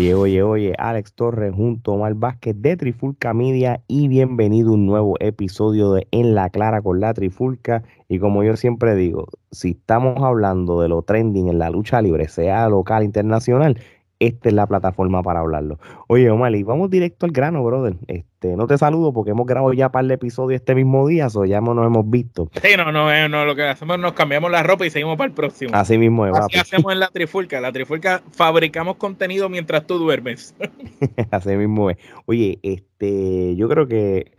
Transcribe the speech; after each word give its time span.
Oye, 0.00 0.14
oye, 0.14 0.42
oye, 0.42 0.74
Alex 0.78 1.12
Torres 1.12 1.54
junto 1.54 1.90
a 1.90 1.94
Omar 1.96 2.14
Vázquez 2.14 2.56
de 2.58 2.74
Trifulca 2.74 3.34
Media 3.34 3.82
y 3.86 4.08
bienvenido 4.08 4.70
a 4.70 4.72
un 4.72 4.86
nuevo 4.86 5.16
episodio 5.20 5.92
de 5.92 6.08
En 6.10 6.34
la 6.34 6.48
Clara 6.48 6.80
con 6.80 7.00
la 7.00 7.12
Trifulca. 7.12 7.82
Y 8.08 8.18
como 8.18 8.42
yo 8.42 8.56
siempre 8.56 8.94
digo, 8.94 9.26
si 9.50 9.72
estamos 9.72 10.24
hablando 10.24 10.80
de 10.80 10.88
lo 10.88 11.02
trending 11.02 11.48
en 11.48 11.58
la 11.58 11.68
lucha 11.68 12.00
libre, 12.00 12.28
sea 12.28 12.66
local, 12.70 13.04
internacional, 13.04 13.78
esta 14.20 14.50
es 14.50 14.54
la 14.54 14.66
plataforma 14.66 15.22
para 15.22 15.40
hablarlo. 15.40 15.78
Oye, 16.06 16.30
Omar, 16.30 16.54
y 16.54 16.62
vamos 16.62 16.90
directo 16.90 17.24
al 17.24 17.32
grano, 17.32 17.64
brother. 17.64 17.96
Este, 18.06 18.54
no 18.54 18.66
te 18.66 18.76
saludo 18.76 19.14
porque 19.14 19.30
hemos 19.30 19.46
grabado 19.46 19.72
ya 19.72 19.90
para 19.90 20.04
el 20.04 20.10
episodio 20.10 20.54
este 20.54 20.74
mismo 20.74 21.08
día, 21.08 21.28
o 21.34 21.44
ya 21.46 21.62
nos 21.62 21.86
hemos 21.86 22.08
visto. 22.08 22.50
Sí, 22.62 22.76
no, 22.76 22.92
no, 22.92 23.10
eh, 23.10 23.30
no, 23.30 23.46
lo 23.46 23.56
que 23.56 23.62
hacemos 23.62 23.96
es 23.96 24.02
nos 24.02 24.12
cambiamos 24.12 24.50
la 24.50 24.62
ropa 24.62 24.86
y 24.86 24.90
seguimos 24.90 25.16
para 25.16 25.28
el 25.28 25.34
próximo. 25.34 25.70
Así 25.74 25.96
mismo 25.96 26.26
es. 26.26 26.36
Así 26.36 26.58
hacemos 26.58 26.92
en 26.92 27.00
la 27.00 27.08
trifulca. 27.08 27.62
La 27.62 27.72
trifulca 27.72 28.22
fabricamos 28.30 28.96
contenido 28.96 29.48
mientras 29.48 29.86
tú 29.86 29.98
duermes. 29.98 30.54
Así 31.30 31.56
mismo 31.56 31.88
es. 31.88 31.96
Oye, 32.26 32.58
este, 32.62 33.56
yo 33.56 33.70
creo 33.70 33.88
que, 33.88 34.32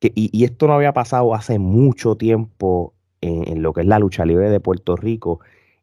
y, 0.00 0.44
esto 0.44 0.66
no 0.66 0.74
había 0.74 0.92
pasado 0.92 1.36
hace 1.36 1.60
mucho 1.60 2.16
tiempo 2.16 2.94
en, 3.20 3.46
en, 3.46 3.62
lo 3.62 3.72
que 3.72 3.82
es 3.82 3.86
la 3.86 4.00
lucha 4.00 4.24
libre 4.24 4.50
de 4.50 4.58
Puerto 4.58 4.96
Rico, 4.96 5.38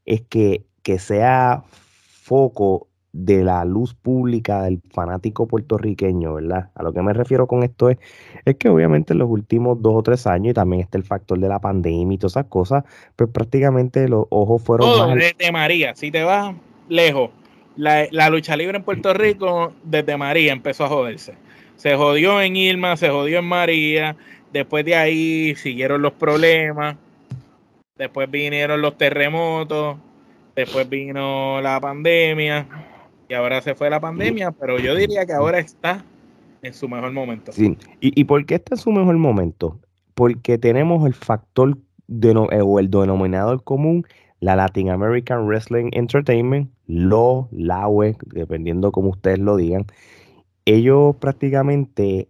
es 0.06 0.22
que, 0.22 0.66
que 0.84 1.00
sea 1.00 1.64
foco 1.70 2.90
de 3.18 3.46
la 3.46 3.64
luz 3.64 3.94
pública 3.94 4.64
del 4.64 4.82
fanático 4.92 5.48
puertorriqueño, 5.48 6.34
¿verdad? 6.34 6.70
A 6.76 6.84
lo 6.84 6.92
que 6.92 7.02
me 7.02 7.14
refiero 7.14 7.48
con 7.48 7.64
esto 7.64 7.90
es, 7.90 7.98
es 8.44 8.56
que 8.58 8.68
obviamente 8.68 9.14
en 9.14 9.20
los 9.20 9.30
últimos 9.30 9.82
dos 9.82 9.94
o 9.96 10.04
tres 10.04 10.28
años, 10.28 10.52
y 10.52 10.54
también 10.54 10.82
está 10.82 10.98
el 10.98 11.06
factor 11.06 11.40
de 11.40 11.48
la 11.48 11.60
pandemia 11.60 12.14
y 12.14 12.18
todas 12.18 12.34
esas 12.34 12.48
cosas, 12.48 12.84
pues 13.16 13.30
prácticamente 13.30 14.10
los 14.10 14.26
ojos 14.30 14.62
fueron... 14.62 14.88
Todo 14.88 15.16
desde 15.16 15.50
María, 15.54 15.96
si 15.96 16.12
te 16.12 16.24
vas 16.24 16.56
lejos, 16.90 17.30
la, 17.78 18.06
la, 18.12 18.30
lucha 18.30 18.58
libre 18.58 18.78
en 18.78 18.84
Puerto 18.84 19.14
Rico 19.14 19.72
desde 19.84 20.18
María 20.18 20.52
empezó 20.52 20.84
a 20.84 20.90
joderse. 20.90 21.36
Se 21.78 21.96
jodió 21.96 22.42
en 22.42 22.58
Irma, 22.58 22.98
se 22.98 23.10
jodió 23.10 23.40
en 23.40 23.46
María, 23.46 24.18
después 24.52 24.84
de 24.84 24.96
ahí 24.96 25.56
siguieron 25.56 26.02
los 26.02 26.12
problemas, 26.14 26.98
después 27.98 28.30
vinieron 28.30 28.82
los 28.82 28.98
terremotos, 28.98 29.96
después 30.54 30.90
vino 30.90 31.62
la 31.62 31.80
pandemia 31.80 32.68
y 33.28 33.34
ahora 33.34 33.62
se 33.62 33.76
fue 33.76 33.90
la 33.90 34.00
pandemia, 34.00 34.52
pero 34.52 34.80
yo 34.80 34.96
diría 34.96 35.26
que 35.26 35.34
ahora 35.34 35.60
está 35.60 36.04
en 36.62 36.74
su 36.74 36.88
mejor 36.88 37.12
momento. 37.12 37.52
Sí. 37.52 37.78
¿Y, 38.00 38.24
por 38.26 38.46
qué 38.46 38.56
está 38.56 38.76
en 38.76 38.82
su 38.82 38.92
mejor 38.92 39.18
momento? 39.18 39.80
Porque 40.14 40.58
tenemos 40.58 41.06
el 41.06 41.14
factor 41.14 41.78
de, 42.08 42.32
eh, 42.32 42.62
o 42.62 42.80
el 42.80 42.90
denominador 42.90 43.64
común, 43.64 44.06
la 44.40 44.56
Latin 44.56 44.90
American 44.90 45.48
Wrestling 45.48 45.90
Entertainment, 45.94 46.72
LO, 46.88 47.48
LAWE, 47.52 48.18
dependiendo 48.34 48.92
como 48.92 49.10
ustedes 49.10 49.40
lo 49.40 49.58
digan. 49.58 49.86
Ellos 50.66 51.16
prácticamente 51.18 52.30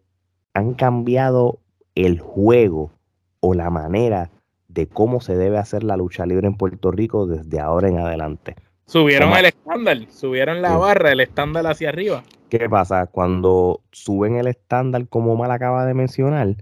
han 0.53 0.73
cambiado 0.73 1.59
el 1.95 2.19
juego 2.19 2.91
o 3.39 3.53
la 3.53 3.69
manera 3.69 4.31
de 4.67 4.87
cómo 4.87 5.21
se 5.21 5.35
debe 5.35 5.57
hacer 5.57 5.83
la 5.83 5.97
lucha 5.97 6.25
libre 6.25 6.47
en 6.47 6.55
Puerto 6.55 6.91
Rico 6.91 7.27
desde 7.27 7.59
ahora 7.59 7.87
en 7.87 7.99
adelante. 7.99 8.55
Subieron 8.87 9.33
el 9.33 9.45
estándar, 9.45 9.97
subieron 10.09 10.61
la 10.61 10.77
barra, 10.77 11.11
el 11.11 11.19
estándar 11.19 11.65
hacia 11.65 11.89
arriba. 11.89 12.23
¿Qué 12.49 12.69
pasa? 12.69 13.07
Cuando 13.07 13.81
suben 13.91 14.35
el 14.35 14.47
estándar, 14.47 15.07
como 15.07 15.35
Mal 15.35 15.51
acaba 15.51 15.85
de 15.85 15.95
mencionar, 15.95 16.55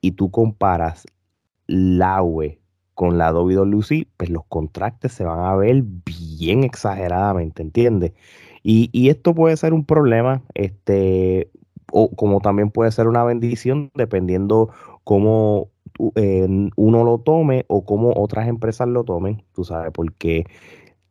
y 0.00 0.12
tú 0.12 0.30
comparas 0.30 1.06
la 1.66 2.22
UE 2.22 2.60
con 2.94 3.18
la 3.18 3.32
WWE, 3.32 4.06
pues 4.16 4.30
los 4.30 4.44
contrastes 4.48 5.12
se 5.12 5.24
van 5.24 5.40
a 5.40 5.56
ver 5.56 5.82
bien 5.82 6.64
exageradamente, 6.64 7.62
¿entiendes? 7.62 8.12
Y, 8.62 9.08
esto 9.10 9.34
puede 9.34 9.56
ser 9.56 9.72
un 9.74 9.84
problema, 9.84 10.42
este, 10.54 11.50
o 11.92 12.10
como 12.10 12.40
también 12.40 12.70
puede 12.70 12.90
ser 12.90 13.06
una 13.06 13.22
bendición, 13.22 13.90
dependiendo 13.94 14.70
cómo 15.04 15.68
eh, 16.16 16.48
uno 16.74 17.04
lo 17.04 17.18
tome 17.18 17.64
o 17.68 17.84
cómo 17.84 18.12
otras 18.16 18.48
empresas 18.48 18.88
lo 18.88 19.04
tomen, 19.04 19.44
tú 19.54 19.62
sabes, 19.62 19.92
porque 19.92 20.46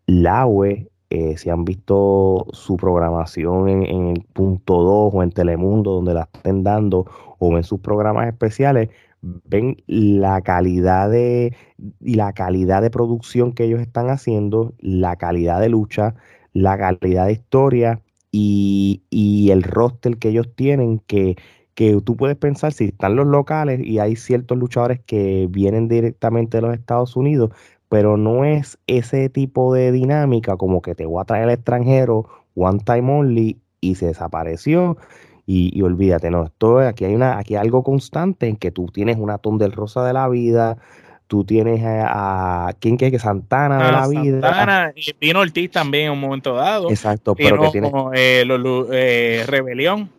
la 0.08 0.46
UE, 0.46 0.90
eh, 1.10 1.38
si 1.38 1.50
han 1.50 1.66
visto 1.66 2.48
su 2.52 2.78
programación 2.78 3.70
en, 3.70 4.08
el 4.08 4.24
punto 4.34 4.82
2 4.82 5.14
o 5.14 5.24
en 5.24 5.32
Telemundo, 5.32 5.94
donde 5.94 6.14
la 6.14 6.30
estén 6.34 6.64
dando, 6.64 7.06
o 7.40 7.54
ven 7.54 7.64
sus 7.64 7.80
programas 7.80 8.28
especiales, 8.28 8.90
ven 9.22 9.78
la 9.88 10.42
calidad 10.42 11.10
de 11.10 11.56
la 12.00 12.34
calidad 12.34 12.82
de 12.82 12.90
producción 12.92 13.54
que 13.54 13.66
ellos 13.66 13.82
están 13.82 14.10
haciendo, 14.10 14.74
la 14.80 15.16
calidad 15.16 15.60
de 15.62 15.70
lucha, 15.70 16.16
la 16.54 16.78
calidad 16.78 17.28
de 17.28 17.34
historia 17.34 18.02
y, 18.32 19.04
y 19.10 19.52
el 19.52 19.64
roster 19.64 20.18
que 20.18 20.30
ellos 20.30 20.54
tienen 20.56 21.00
que, 21.00 21.36
que 21.76 22.00
tú 22.02 22.16
puedes 22.16 22.38
pensar 22.38 22.74
si 22.74 22.86
están 22.86 23.16
los 23.16 23.28
locales 23.28 23.82
y 23.84 24.00
hay 24.00 24.16
ciertos 24.16 24.58
luchadores 24.58 25.02
que 25.06 25.48
vienen 25.50 25.88
directamente 25.90 26.58
de 26.58 26.62
los 26.62 26.74
Estados 26.74 27.16
Unidos, 27.16 27.52
pero 27.90 28.18
no 28.18 28.46
es 28.46 28.78
ese 28.88 29.30
tipo 29.30 29.74
de 29.74 29.92
dinámica 29.92 30.58
como 30.58 30.82
que 30.82 30.96
te 30.96 31.06
voy 31.06 31.22
a 31.22 31.26
traer 31.26 31.46
al 31.46 31.52
extranjero 31.52 32.28
one 32.56 32.80
time 32.86 33.12
only 33.12 33.60
y 33.82 33.96
se 33.96 34.08
desapareció 34.08 34.98
y, 35.48 35.80
olvídate, 35.84 36.32
no, 36.32 36.46
esto 36.46 36.80
aquí 36.80 37.06
hay 37.06 37.14
una, 37.14 37.38
aquí 37.38 37.56
hay 37.56 37.62
algo 37.62 37.84
constante 37.84 38.48
en 38.48 38.56
que 38.56 38.72
tú 38.72 38.88
tienes 38.88 39.18
una 39.18 39.40
del 39.44 39.74
rosa 39.74 40.04
de 40.04 40.12
la 40.12 40.28
vida, 40.28 40.80
tú 41.28 41.44
tienes 41.44 41.84
a, 41.86 42.74
¿quién 42.80 42.98
que 42.98 43.20
Santana 43.20 43.86
de 43.86 43.92
la 43.92 44.08
vida. 44.08 44.42
Santana, 44.42 44.94
y 44.96 45.14
vino 45.22 45.42
Ortiz 45.42 45.70
también 45.70 46.06
en 46.06 46.12
un 46.14 46.20
momento 46.20 46.56
dado. 46.56 46.90
Exacto, 46.90 47.36
pero 47.36 47.62
que 47.62 47.70
tiene 47.70 47.92
eh, 48.16 48.44
eh, 48.92 49.44
Rebelión. 49.46 50.10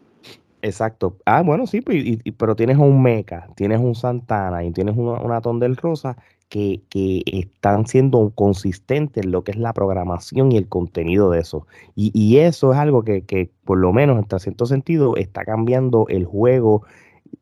Exacto. 0.62 1.16
Ah, 1.26 1.42
bueno, 1.42 1.66
sí, 1.66 1.80
pues, 1.80 2.18
pero 2.36 2.54
tienes 2.54 2.76
un 2.76 3.02
Meca, 3.02 3.48
tienes 3.56 3.80
un 3.80 3.96
Santana 3.96 4.62
y 4.62 4.70
tienes 4.70 4.96
una, 4.96 5.20
una 5.20 5.40
del 5.40 5.76
rosa 5.76 6.16
que, 6.48 6.82
están 7.26 7.86
siendo 7.86 8.30
consistentes 8.34 9.24
en 9.24 9.32
lo 9.32 9.44
que 9.44 9.52
es 9.52 9.58
la 9.58 9.72
programación 9.72 10.52
y 10.52 10.56
el 10.56 10.68
contenido 10.68 11.30
de 11.30 11.40
eso. 11.40 11.66
Y, 11.94 12.38
eso 12.38 12.72
es 12.72 12.78
algo 12.78 13.02
que, 13.02 13.50
por 13.64 13.78
lo 13.78 13.92
menos 13.92 14.18
en 14.18 14.38
cierto 14.38 14.66
sentido 14.66 15.16
está 15.16 15.44
cambiando 15.44 16.06
el 16.08 16.24
juego 16.24 16.84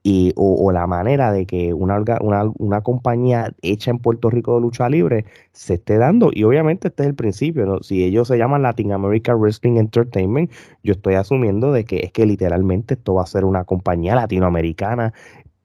y, 0.02 0.32
o, 0.36 0.70
la 0.72 0.86
manera 0.86 1.32
de 1.32 1.46
que 1.46 1.74
una, 1.74 2.02
una, 2.20 2.44
una, 2.58 2.80
compañía 2.82 3.54
hecha 3.62 3.90
en 3.90 3.98
Puerto 3.98 4.30
Rico 4.30 4.54
de 4.54 4.60
lucha 4.62 4.88
libre 4.88 5.24
se 5.52 5.74
esté 5.74 5.98
dando. 5.98 6.30
Y 6.32 6.44
obviamente 6.44 6.88
este 6.88 7.02
es 7.04 7.08
el 7.10 7.14
principio. 7.14 7.82
Si 7.82 8.04
ellos 8.04 8.28
se 8.28 8.38
llaman 8.38 8.62
Latin 8.62 8.92
American 8.92 9.38
Wrestling 9.38 9.76
Entertainment, 9.76 10.50
yo 10.82 10.92
estoy 10.92 11.14
asumiendo 11.14 11.72
de 11.72 11.84
que 11.84 12.00
es 12.00 12.12
que 12.12 12.26
literalmente 12.26 12.94
esto 12.94 13.14
va 13.14 13.22
a 13.22 13.26
ser 13.26 13.44
una 13.44 13.64
compañía 13.64 14.14
latinoamericana 14.14 15.12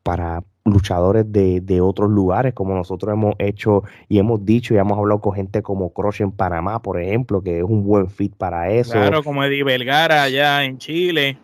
para, 0.04 0.44
luchadores 0.66 1.32
de, 1.32 1.62
de, 1.62 1.82
otros 1.82 2.10
lugares, 2.10 2.54
como 2.54 2.76
nosotros 2.76 3.14
hemos 3.14 3.36
hecho 3.40 3.84
y 4.08 4.20
hemos 4.20 4.46
dicho 4.46 4.74
y 4.74 4.78
hemos 4.78 4.98
hablado 4.98 5.22
con 5.22 5.34
gente 5.34 5.62
como 5.62 5.94
Crush 5.94 6.22
en 6.22 6.32
Panamá, 6.32 6.82
por 6.82 7.02
ejemplo, 7.02 7.42
que 7.42 7.60
es 7.60 7.64
un 7.64 7.84
buen 7.84 8.10
fit 8.10 8.36
para 8.36 8.70
eso. 8.72 8.94
Claro, 8.94 9.24
como 9.24 9.44
Eddie 9.44 9.64
Belgara 9.64 10.24
allá 10.24 10.64
en 10.64 10.78
Chile. 10.78 11.38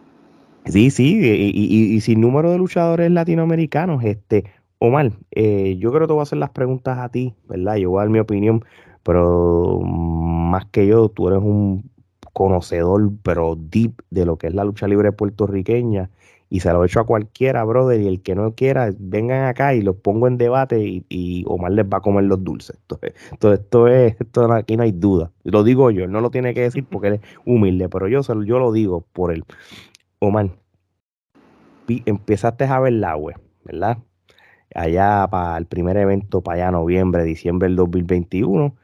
Sí, 0.65 0.89
sí, 0.89 1.19
y, 1.23 2.01
sin 2.01 2.21
número 2.21 2.51
de 2.51 2.57
luchadores 2.57 3.11
latinoamericanos, 3.11 4.03
este, 4.03 4.45
Omar, 4.79 5.11
eh, 5.31 5.77
yo 5.77 5.91
creo 5.91 6.01
que 6.01 6.07
te 6.07 6.13
voy 6.13 6.21
a 6.21 6.23
hacer 6.23 6.39
las 6.39 6.49
preguntas 6.49 6.97
a 6.97 7.09
ti, 7.09 7.35
¿verdad? 7.47 7.75
Yo 7.75 7.91
voy 7.91 7.99
a 7.99 8.01
dar 8.01 8.09
mi 8.09 8.19
opinión, 8.19 8.65
pero 9.03 9.79
más 9.81 10.65
que 10.65 10.87
yo, 10.87 11.09
tú 11.09 11.27
eres 11.27 11.39
un 11.39 11.91
conocedor, 12.33 13.11
pero 13.21 13.55
deep 13.55 14.01
de 14.09 14.25
lo 14.25 14.37
que 14.37 14.47
es 14.47 14.55
la 14.55 14.63
lucha 14.63 14.87
libre 14.87 15.11
puertorriqueña 15.11 16.09
y 16.49 16.59
se 16.59 16.71
lo 16.71 16.83
he 16.83 16.87
hecho 16.87 16.99
a 16.99 17.05
cualquiera, 17.05 17.63
brother, 17.63 17.99
y 18.01 18.07
el 18.07 18.21
que 18.21 18.35
no 18.35 18.53
quiera, 18.53 18.91
vengan 18.97 19.45
acá 19.45 19.73
y 19.73 19.81
los 19.81 19.95
pongo 19.95 20.27
en 20.27 20.37
debate 20.37 21.03
y, 21.09 21.43
Omar 21.47 21.71
les 21.71 21.85
va 21.85 21.97
a 21.97 22.01
comer 22.01 22.25
los 22.25 22.43
dulces. 22.43 22.77
Entonces, 22.81 23.13
esto 23.61 23.87
es, 23.87 24.15
esto 24.19 24.51
aquí 24.53 24.77
no 24.77 24.83
hay 24.83 24.91
duda. 24.91 25.31
Lo 25.43 25.63
digo 25.63 25.91
yo, 25.91 26.07
no 26.07 26.21
lo 26.21 26.29
tiene 26.29 26.53
que 26.53 26.61
decir 26.61 26.85
porque 26.89 27.07
él 27.07 27.13
es 27.15 27.21
humilde, 27.45 27.89
pero 27.89 28.07
yo, 28.07 28.21
yo 28.21 28.59
lo 28.59 28.71
digo 28.71 29.05
por 29.11 29.33
él. 29.33 29.43
Omar, 30.19 30.49
empezaste 31.87 32.65
a 32.65 32.79
ver 32.79 32.93
la 32.93 33.15
web, 33.15 33.39
¿verdad? 33.63 33.97
Allá 34.73 35.27
para 35.29 35.57
el 35.57 35.65
primer 35.65 35.97
evento, 35.97 36.41
para 36.41 36.63
allá 36.63 36.71
noviembre, 36.71 37.23
diciembre 37.23 37.67
del 37.67 37.75
2021 37.75 38.75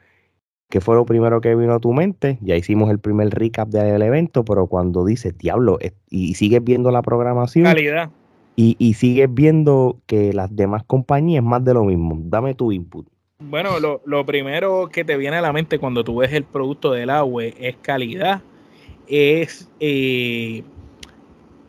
¿Qué 0.72 0.80
fue 0.80 0.94
lo 0.94 1.04
primero 1.04 1.42
que 1.42 1.54
vino 1.54 1.74
a 1.74 1.80
tu 1.80 1.92
mente? 1.92 2.38
Ya 2.40 2.56
hicimos 2.56 2.88
el 2.88 2.98
primer 2.98 3.28
recap 3.28 3.68
del 3.68 4.00
evento, 4.00 4.42
pero 4.42 4.68
cuando 4.68 5.04
dices, 5.04 5.36
diablo, 5.36 5.78
y 6.08 6.32
sigues 6.32 6.64
viendo 6.64 6.90
la 6.90 7.02
programación. 7.02 7.66
Calidad. 7.66 8.08
Y, 8.56 8.94
sigues 8.94 9.28
viendo 9.30 9.98
que 10.06 10.32
las 10.32 10.56
demás 10.56 10.82
compañías 10.86 11.44
más 11.44 11.62
de 11.62 11.74
lo 11.74 11.84
mismo. 11.84 12.16
Dame 12.24 12.54
tu 12.54 12.72
input. 12.72 13.06
Bueno, 13.38 13.72
lo, 13.80 14.24
primero 14.24 14.88
que 14.90 15.04
te 15.04 15.18
viene 15.18 15.36
a 15.36 15.42
la 15.42 15.52
mente 15.52 15.78
cuando 15.78 16.04
tú 16.04 16.16
ves 16.16 16.32
el 16.32 16.44
producto 16.44 16.90
del 16.90 17.10
agua 17.10 17.44
es 17.44 17.76
calidad, 17.82 18.40
es 19.06 19.70
eh, 19.78 20.62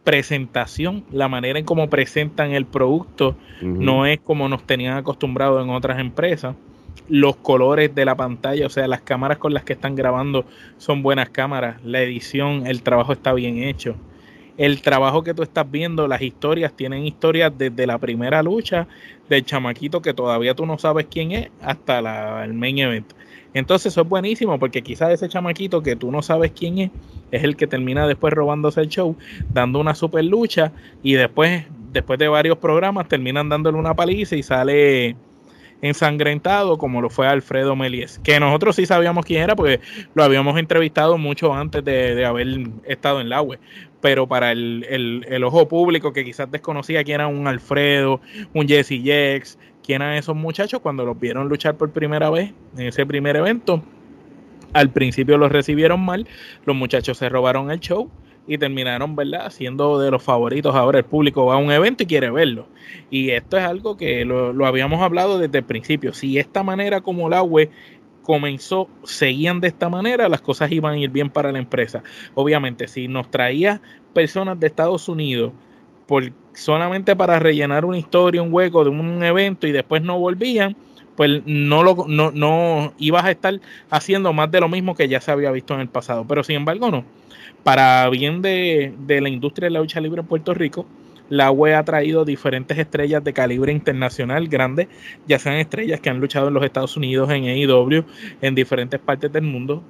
presentación, 0.05 1.03
la 1.11 1.27
manera 1.27 1.59
en 1.59 1.65
cómo 1.65 1.89
presentan 1.89 2.51
el 2.51 2.65
producto 2.65 3.35
no 3.61 4.05
es 4.05 4.21
como 4.21 4.47
nos 4.47 4.63
tenían 4.63 4.95
acostumbrados 4.95 5.61
en 5.61 5.71
otras 5.71 5.99
empresas 5.99 6.55
los 7.09 7.35
colores 7.37 7.93
de 7.93 8.05
la 8.05 8.15
pantalla, 8.15 8.65
o 8.65 8.69
sea, 8.69 8.87
las 8.87 9.01
cámaras 9.01 9.37
con 9.37 9.53
las 9.53 9.63
que 9.63 9.73
están 9.73 9.95
grabando 9.95 10.45
son 10.77 11.03
buenas 11.03 11.29
cámaras, 11.29 11.83
la 11.83 12.01
edición, 12.01 12.65
el 12.67 12.81
trabajo 12.81 13.13
está 13.13 13.33
bien 13.33 13.57
hecho. 13.57 13.95
El 14.57 14.81
trabajo 14.81 15.23
que 15.23 15.33
tú 15.33 15.41
estás 15.41 15.69
viendo, 15.69 16.07
las 16.07 16.21
historias, 16.21 16.73
tienen 16.73 17.05
historias 17.05 17.51
desde 17.57 17.87
la 17.87 17.97
primera 17.97 18.43
lucha 18.43 18.87
del 19.27 19.43
chamaquito 19.43 20.01
que 20.01 20.13
todavía 20.13 20.53
tú 20.53 20.65
no 20.65 20.77
sabes 20.77 21.07
quién 21.09 21.31
es 21.31 21.49
hasta 21.61 22.01
la, 22.01 22.45
el 22.45 22.53
main 22.53 22.77
event. 22.77 23.13
Entonces 23.55 23.93
eso 23.93 24.01
es 24.01 24.09
buenísimo 24.09 24.59
porque 24.59 24.81
quizás 24.81 25.11
ese 25.11 25.29
chamaquito 25.29 25.81
que 25.81 25.95
tú 25.95 26.11
no 26.11 26.21
sabes 26.21 26.51
quién 26.51 26.79
es, 26.79 26.91
es 27.31 27.43
el 27.43 27.55
que 27.55 27.67
termina 27.67 28.07
después 28.07 28.33
robándose 28.33 28.81
el 28.81 28.89
show, 28.89 29.15
dando 29.51 29.79
una 29.79 29.95
super 29.95 30.23
lucha 30.23 30.71
y 31.01 31.13
después, 31.13 31.65
después 31.91 32.19
de 32.19 32.27
varios 32.27 32.57
programas, 32.57 33.07
terminan 33.07 33.49
dándole 33.49 33.77
una 33.77 33.95
paliza 33.95 34.35
y 34.35 34.43
sale 34.43 35.15
ensangrentado 35.83 36.77
como 36.77 37.01
lo 37.01 37.09
fue 37.09 37.27
Alfredo 37.27 37.75
Melies, 37.75 38.17
que 38.23 38.39
nosotros 38.39 38.77
sí 38.77 38.85
sabíamos 38.85 39.25
quién 39.25 39.43
era 39.43 39.55
porque 39.55 39.81
lo 40.15 40.23
habíamos 40.23 40.57
entrevistado 40.57 41.17
mucho 41.17 41.53
antes 41.53 41.83
de, 41.83 42.25
haber 42.25 42.47
estado 42.85 43.19
en 43.19 43.27
la 43.27 43.41
web, 43.41 43.59
pero 43.99 44.25
para 44.25 44.53
el, 44.53 44.85
el, 45.27 45.43
ojo 45.43 45.67
público 45.67 46.13
que 46.13 46.23
quizás 46.23 46.49
desconocía 46.49 47.03
quién 47.03 47.15
era 47.15 47.27
un 47.27 47.47
Alfredo, 47.47 48.21
un 48.53 48.65
Jesse 48.65 49.01
Jex, 49.03 49.59
quién 49.83 50.01
eran 50.01 50.15
esos 50.15 50.37
muchachos 50.37 50.79
cuando 50.79 51.03
los 51.05 51.19
vieron 51.19 51.49
luchar 51.49 51.75
por 51.75 51.91
primera 51.91 52.29
vez 52.29 52.53
en 52.77 52.87
ese 52.87 53.05
primer 53.05 53.35
evento. 53.35 53.83
Al 54.71 54.89
principio 54.89 55.37
los 55.37 55.51
recibieron 55.51 55.99
mal, 55.99 56.27
los 56.65 56.75
muchachos 56.77 57.17
se 57.17 57.27
robaron 57.27 57.69
el 57.71 57.81
show 57.81 58.09
y 58.47 58.57
terminaron, 58.57 59.15
¿verdad?, 59.15 59.49
siendo 59.51 59.99
de 59.99 60.11
los 60.11 60.21
favoritos. 60.21 60.75
Ahora 60.75 60.99
el 60.99 61.05
público 61.05 61.45
va 61.45 61.55
a 61.55 61.57
un 61.57 61.71
evento 61.71 62.03
y 62.03 62.05
quiere 62.05 62.29
verlo. 62.29 62.67
Y 63.09 63.29
esto 63.31 63.57
es 63.57 63.63
algo 63.63 63.95
que 63.95 64.25
lo, 64.25 64.65
habíamos 64.65 65.01
hablado 65.01 65.39
desde 65.39 65.59
el 65.59 65.63
principio. 65.63 66.13
Si 66.13 66.37
esta 66.37 66.63
manera 66.63 67.01
como 67.01 67.29
la 67.29 67.41
web 67.41 67.69
comenzó, 68.21 68.89
seguían 69.03 69.59
de 69.59 69.67
esta 69.67 69.89
manera, 69.89 70.29
las 70.29 70.41
cosas 70.41 70.71
iban 70.71 70.93
a 70.93 70.97
ir 70.97 71.09
bien 71.09 71.29
para 71.29 71.51
la 71.51 71.59
empresa. 71.59 72.03
Obviamente, 72.33 72.87
si 72.87 73.07
nos 73.07 73.29
traía 73.29 73.81
personas 74.13 74.59
de 74.59 74.67
Estados 74.67 75.07
Unidos 75.09 75.53
solamente 76.53 77.15
para 77.15 77.39
rellenar 77.39 77.85
una 77.85 77.97
historia, 77.97 78.41
un 78.41 78.53
hueco 78.53 78.83
de 78.83 78.89
un 78.91 79.23
evento 79.23 79.67
y 79.67 79.71
después 79.71 80.03
no 80.03 80.19
volvían, 80.19 80.75
pues 81.15 81.41
no, 81.45 81.83
lo, 81.83 82.05
no, 82.07 82.31
no 82.31 82.93
ibas 82.97 83.25
a 83.25 83.31
estar 83.31 83.59
haciendo 83.89 84.33
más 84.33 84.51
de 84.51 84.59
lo 84.59 84.69
mismo 84.69 84.95
que 84.95 85.07
ya 85.07 85.21
se 85.21 85.31
había 85.31 85.51
visto 85.51 85.73
en 85.73 85.81
el 85.81 85.89
pasado. 85.89 86.25
Pero 86.27 86.43
sin 86.43 86.57
embargo, 86.57 86.89
no 86.89 87.05
para 87.63 88.09
bien 88.09 88.41
de, 88.41 88.93
la 89.07 89.29
industria 89.29 89.67
de 89.67 89.71
la 89.71 89.79
lucha 89.79 90.01
libre 90.01 90.21
en 90.21 90.27
Puerto 90.27 90.53
Rico, 90.53 90.85
la 91.29 91.49
UE 91.51 91.73
ha 91.73 91.83
traído 91.83 92.25
diferentes 92.25 92.77
estrellas 92.77 93.23
de 93.23 93.33
calibre 93.33 93.71
internacional 93.71 94.47
grandes, 94.49 94.87
ya 95.27 95.39
sean 95.39 95.55
estrellas 95.55 96.01
que 96.01 96.09
han 96.09 96.19
luchado 96.19 96.49
en 96.49 96.53
los 96.53 96.63
Estados 96.63 96.95
Unidos, 96.97 97.31
en 97.31 97.45
AEW, 97.45 98.03
en 98.41 98.55
diferentes 98.55 98.99
partes 98.99 99.31
del 99.31 99.43
mundo. 99.43 99.81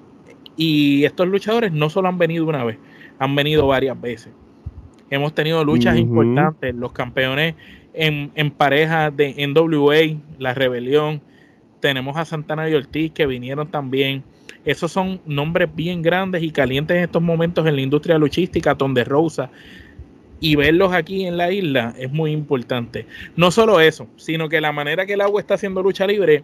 Y 0.56 1.04
estos 1.04 1.28
luchadores 1.28 1.72
no 1.72 1.90
solo 1.90 2.08
han 2.08 2.20
venido 2.20 2.46
una 2.46 2.64
vez, 2.64 2.78
han 3.18 3.36
venido 3.36 3.66
varias 3.66 4.00
veces. 4.00 4.31
Hemos 5.10 5.34
tenido 5.34 5.64
luchas 5.64 5.98
importantes, 5.98 6.74
los 6.75 6.92
campeones 6.92 7.56
en, 7.94 8.31
en 8.36 8.51
pareja 8.51 9.12
de 9.12 9.48
NWA, 9.48 10.19
La 10.40 10.54
Rebelión. 10.54 11.22
Tenemos 11.80 12.18
a 12.18 12.25
Santana 12.25 12.69
y 12.69 12.74
Ortiz 12.75 13.12
que 13.12 13.25
vinieron 13.25 13.69
también 13.69 14.24
esos 14.66 14.92
son 14.92 15.19
nombres 15.25 15.69
bien 15.75 16.01
grandes 16.01 16.42
y 16.42 16.51
calientes 16.51 16.95
en 16.95 17.04
estos 17.04 17.22
momentos 17.22 17.68
en 17.68 17.75
la 17.75 17.81
industria 17.81 18.18
luchística, 18.18 18.74
donde 18.74 19.04
Rosa. 19.04 19.50
Y 20.40 20.56
verlos 20.56 20.94
aquí 20.94 21.25
en 21.25 21.38
la 21.38 21.51
isla 21.51 21.94
es 21.98 22.12
muy 22.12 22.31
importante. 22.31 23.06
No 23.36 23.51
solo 23.51 23.80
eso, 23.80 24.07
sino 24.16 24.50
que 24.50 24.62
la 24.62 24.72
manera 24.72 25.06
que 25.06 25.13
el 25.13 25.22
agua 25.22 25.42
está 25.42 25.56
haciendo 25.56 25.84
lucha 25.84 26.07
libre, 26.07 26.44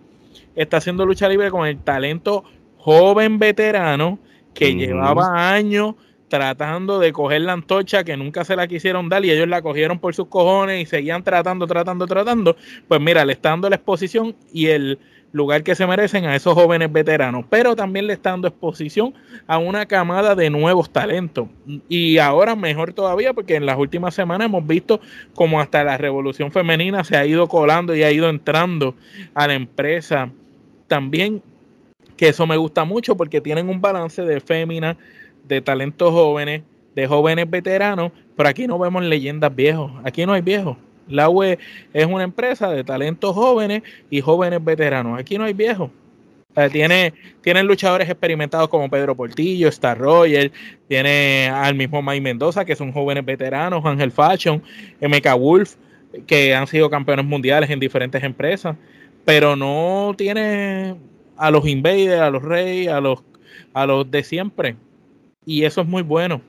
está 0.55 0.77
haciendo 0.77 1.05
lucha 1.05 1.29
libre 1.29 1.49
con 1.49 1.65
el 1.65 1.77
talento 1.79 2.43
joven 2.77 3.39
veterano 3.39 4.19
que 4.53 4.73
llevaba 4.73 5.51
años 5.51 5.95
tratando 6.29 6.99
de 6.99 7.11
coger 7.11 7.41
la 7.41 7.53
antorcha 7.53 8.03
que 8.03 8.15
nunca 8.15 8.45
se 8.45 8.55
la 8.55 8.67
quisieron 8.67 9.09
dar 9.09 9.25
y 9.25 9.31
ellos 9.31 9.47
la 9.47 9.61
cogieron 9.61 9.99
por 9.99 10.15
sus 10.15 10.27
cojones 10.27 10.81
y 10.81 10.85
seguían 10.85 11.23
tratando, 11.23 11.67
tratando, 11.67 12.07
tratando. 12.07 12.55
Pues 12.87 13.01
mira, 13.01 13.25
le 13.25 13.33
está 13.33 13.49
dando 13.49 13.69
la 13.69 13.75
exposición 13.75 14.35
y 14.53 14.67
el 14.67 14.99
lugar 15.31 15.63
que 15.63 15.75
se 15.75 15.85
merecen 15.85 16.25
a 16.25 16.35
esos 16.35 16.53
jóvenes 16.53 16.91
veteranos, 16.91 17.45
pero 17.49 17.75
también 17.75 18.07
le 18.07 18.13
está 18.13 18.31
dando 18.31 18.47
exposición 18.47 19.13
a 19.47 19.57
una 19.57 19.85
camada 19.85 20.35
de 20.35 20.49
nuevos 20.49 20.89
talentos. 20.89 21.47
Y 21.87 22.17
ahora 22.17 22.55
mejor 22.55 22.93
todavía 22.93 23.33
porque 23.33 23.55
en 23.55 23.65
las 23.65 23.77
últimas 23.77 24.15
semanas 24.15 24.45
hemos 24.45 24.65
visto 24.65 24.99
como 25.35 25.59
hasta 25.59 25.83
la 25.83 25.97
revolución 25.97 26.51
femenina 26.51 27.03
se 27.03 27.17
ha 27.17 27.25
ido 27.25 27.47
colando 27.47 27.95
y 27.95 28.03
ha 28.03 28.11
ido 28.11 28.29
entrando 28.29 28.95
a 29.33 29.47
la 29.47 29.53
empresa. 29.53 30.31
También 30.87 31.43
que 32.19 32.27
eso 32.27 32.45
me 32.45 32.57
gusta 32.57 32.83
mucho 32.83 33.15
porque 33.15 33.39
tienen 33.39 33.69
un 33.69 33.79
balance 33.79 34.21
de 34.23 34.41
féminas, 34.41 34.97
de 35.49 35.61
talentos 35.61 36.11
jóvenes, 36.11 36.61
de 36.95 37.07
jóvenes 37.07 37.49
veteranos, 37.49 38.11
pero 38.37 38.47
aquí 38.47 38.67
no 38.67 38.79
vemos 38.79 39.03
leyendas 39.03 39.53
viejos, 39.53 39.91
aquí 40.05 40.25
no 40.25 40.33
hay 40.33 40.41
viejos. 40.41 40.77
La 41.09 41.27
UE 41.27 41.57
es 41.91 42.05
una 42.05 42.23
empresa 42.23 42.69
de 42.69 42.83
talentos 42.83 43.33
jóvenes 43.33 43.81
y 44.09 44.21
jóvenes 44.21 44.63
veteranos. 44.63 45.19
Aquí 45.19 45.37
no 45.37 45.43
hay 45.43 45.53
viejos. 45.53 45.89
tiene, 46.71 47.13
tienen 47.41 47.65
luchadores 47.65 48.07
experimentados 48.07 48.69
como 48.69 48.89
Pedro 48.89 49.15
Portillo, 49.15 49.67
Star 49.69 49.97
Roger, 49.97 50.51
tiene 50.87 51.49
al 51.49 51.73
mismo 51.73 52.01
Mike 52.01 52.21
Mendoza, 52.21 52.63
que 52.63 52.75
son 52.75 52.91
jóvenes 52.91 53.25
veteranos, 53.25 53.83
Ángel 53.85 54.11
Fashion, 54.11 54.61
MK 55.01 55.35
Wolf, 55.37 55.75
que 56.27 56.53
han 56.53 56.67
sido 56.67 56.89
campeones 56.89 57.25
mundiales 57.25 57.69
en 57.69 57.79
diferentes 57.79 58.23
empresas, 58.23 58.75
pero 59.25 59.55
no 59.55 60.13
tiene 60.15 60.95
a 61.37 61.49
los 61.49 61.67
Invaders, 61.67 62.21
a 62.21 62.29
los 62.29 62.43
Reyes, 62.43 62.91
a 62.91 63.01
los, 63.01 63.23
a 63.73 63.85
los 63.85 64.09
de 64.09 64.23
siempre. 64.23 64.75
Y 65.45 65.65
eso 65.65 65.81
es 65.81 65.87
muy 65.87 66.03
bueno. 66.03 66.41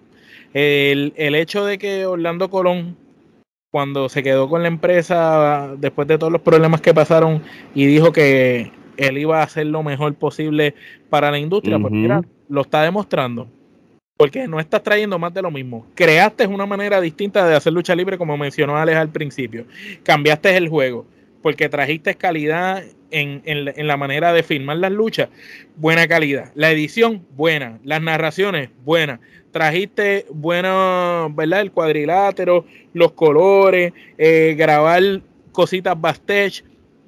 El, 0.52 1.12
el 1.16 1.34
hecho 1.34 1.64
de 1.64 1.78
que 1.78 2.06
Orlando 2.06 2.50
Colón 2.50 2.96
cuando 3.70 4.08
se 4.08 4.22
quedó 4.22 4.48
con 4.48 4.62
la 4.62 4.68
empresa 4.68 5.74
después 5.78 6.08
de 6.08 6.18
todos 6.18 6.32
los 6.32 6.42
problemas 6.42 6.80
que 6.80 6.92
pasaron 6.92 7.42
y 7.74 7.86
dijo 7.86 8.12
que 8.12 8.72
él 8.96 9.18
iba 9.18 9.40
a 9.40 9.44
hacer 9.44 9.66
lo 9.66 9.82
mejor 9.82 10.14
posible 10.14 10.74
para 11.08 11.30
la 11.30 11.38
industria, 11.38 11.78
pues 11.78 11.92
mira, 11.92 12.22
lo 12.48 12.60
está 12.62 12.82
demostrando. 12.82 13.48
Porque 14.16 14.46
no 14.46 14.60
estás 14.60 14.82
trayendo 14.82 15.18
más 15.18 15.32
de 15.32 15.40
lo 15.40 15.50
mismo. 15.50 15.86
Creaste 15.94 16.46
una 16.46 16.66
manera 16.66 17.00
distinta 17.00 17.46
de 17.46 17.56
hacer 17.56 17.72
lucha 17.72 17.94
libre, 17.94 18.18
como 18.18 18.36
mencionó 18.36 18.76
Alex 18.76 18.98
al 18.98 19.08
principio. 19.08 19.64
Cambiaste 20.02 20.54
el 20.54 20.68
juego, 20.68 21.06
porque 21.42 21.68
trajiste 21.68 22.14
calidad 22.14 22.82
en, 23.10 23.42
en, 23.44 23.86
la 23.86 23.96
manera 23.96 24.32
de 24.32 24.42
filmar 24.42 24.76
las 24.76 24.92
luchas. 24.92 25.28
Buena 25.76 26.06
calidad. 26.06 26.52
La 26.54 26.70
edición, 26.70 27.26
buena. 27.34 27.78
Las 27.82 28.02
narraciones, 28.02 28.70
buenas 28.84 29.20
trajiste 29.50 30.26
bueno, 30.30 31.30
¿verdad? 31.34 31.60
El 31.60 31.72
cuadrilátero, 31.72 32.64
los 32.92 33.12
colores, 33.12 33.92
eh, 34.18 34.54
grabar 34.56 35.02
cositas 35.52 36.00
backstage, 36.00 36.64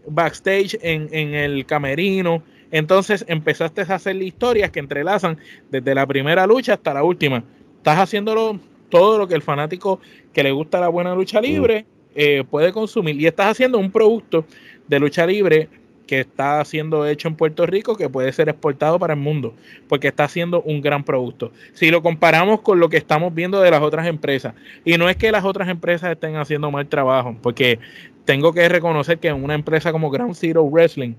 backstage 0.06 0.78
en, 0.82 1.08
en, 1.12 1.34
el 1.34 1.64
camerino. 1.66 2.42
Entonces 2.70 3.24
empezaste 3.28 3.82
a 3.82 3.94
hacer 3.94 4.20
historias 4.22 4.70
que 4.70 4.80
entrelazan 4.80 5.38
desde 5.70 5.94
la 5.94 6.06
primera 6.06 6.46
lucha 6.46 6.74
hasta 6.74 6.94
la 6.94 7.04
última. 7.04 7.44
Estás 7.78 7.98
haciéndolo 7.98 8.58
todo 8.88 9.18
lo 9.18 9.28
que 9.28 9.34
el 9.34 9.42
fanático 9.42 10.00
que 10.32 10.42
le 10.42 10.52
gusta 10.52 10.80
la 10.80 10.88
buena 10.88 11.14
lucha 11.14 11.40
libre 11.40 11.86
eh, 12.14 12.44
puede 12.48 12.72
consumir. 12.72 13.20
Y 13.20 13.26
estás 13.26 13.52
haciendo 13.52 13.78
un 13.78 13.90
producto 13.90 14.44
de 14.88 14.98
lucha 14.98 15.26
libre 15.26 15.68
que 16.06 16.20
está 16.20 16.62
siendo 16.64 17.06
hecho 17.06 17.28
en 17.28 17.36
Puerto 17.36 17.64
Rico 17.64 17.96
que 17.96 18.08
puede 18.08 18.32
ser 18.32 18.48
exportado 18.48 18.98
para 18.98 19.14
el 19.14 19.20
mundo, 19.20 19.54
porque 19.88 20.08
está 20.08 20.24
haciendo 20.24 20.60
un 20.62 20.82
gran 20.82 21.04
producto. 21.04 21.52
Si 21.72 21.90
lo 21.90 22.02
comparamos 22.02 22.60
con 22.60 22.80
lo 22.80 22.88
que 22.88 22.96
estamos 22.96 23.34
viendo 23.34 23.60
de 23.60 23.70
las 23.70 23.82
otras 23.82 24.06
empresas, 24.06 24.54
y 24.84 24.98
no 24.98 25.08
es 25.08 25.16
que 25.16 25.32
las 25.32 25.44
otras 25.44 25.68
empresas 25.68 26.10
estén 26.12 26.36
haciendo 26.36 26.70
mal 26.70 26.86
trabajo, 26.86 27.36
porque 27.40 27.78
tengo 28.24 28.52
que 28.52 28.68
reconocer 28.68 29.18
que 29.18 29.28
en 29.28 29.42
una 29.42 29.54
empresa 29.54 29.92
como 29.92 30.10
Ground 30.10 30.34
Zero 30.34 30.64
Wrestling, 30.64 31.14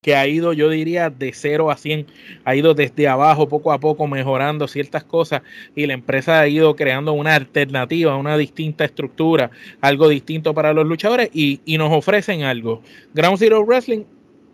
que 0.00 0.14
ha 0.14 0.26
ido, 0.28 0.52
yo 0.52 0.70
diría, 0.70 1.10
de 1.10 1.32
0 1.32 1.70
a 1.70 1.76
100, 1.76 2.06
ha 2.44 2.54
ido 2.54 2.74
desde 2.74 3.08
abajo 3.08 3.48
poco 3.48 3.72
a 3.72 3.80
poco 3.80 4.06
mejorando 4.06 4.68
ciertas 4.68 5.02
cosas 5.02 5.42
y 5.74 5.86
la 5.86 5.94
empresa 5.94 6.40
ha 6.40 6.48
ido 6.48 6.76
creando 6.76 7.12
una 7.12 7.34
alternativa, 7.34 8.16
una 8.16 8.36
distinta 8.38 8.84
estructura, 8.84 9.50
algo 9.80 10.08
distinto 10.08 10.54
para 10.54 10.72
los 10.72 10.86
luchadores 10.86 11.30
y, 11.32 11.60
y 11.64 11.78
nos 11.78 11.92
ofrecen 11.92 12.44
algo. 12.44 12.82
Ground 13.12 13.38
Zero 13.38 13.64
Wrestling 13.64 14.04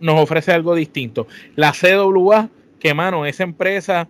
nos 0.01 0.19
ofrece 0.19 0.53
algo 0.53 0.75
distinto. 0.75 1.27
La 1.57 1.73
CWA, 1.73 2.49
que 2.81 2.95
mano, 2.95 3.27
esa 3.27 3.43
empresa 3.43 4.09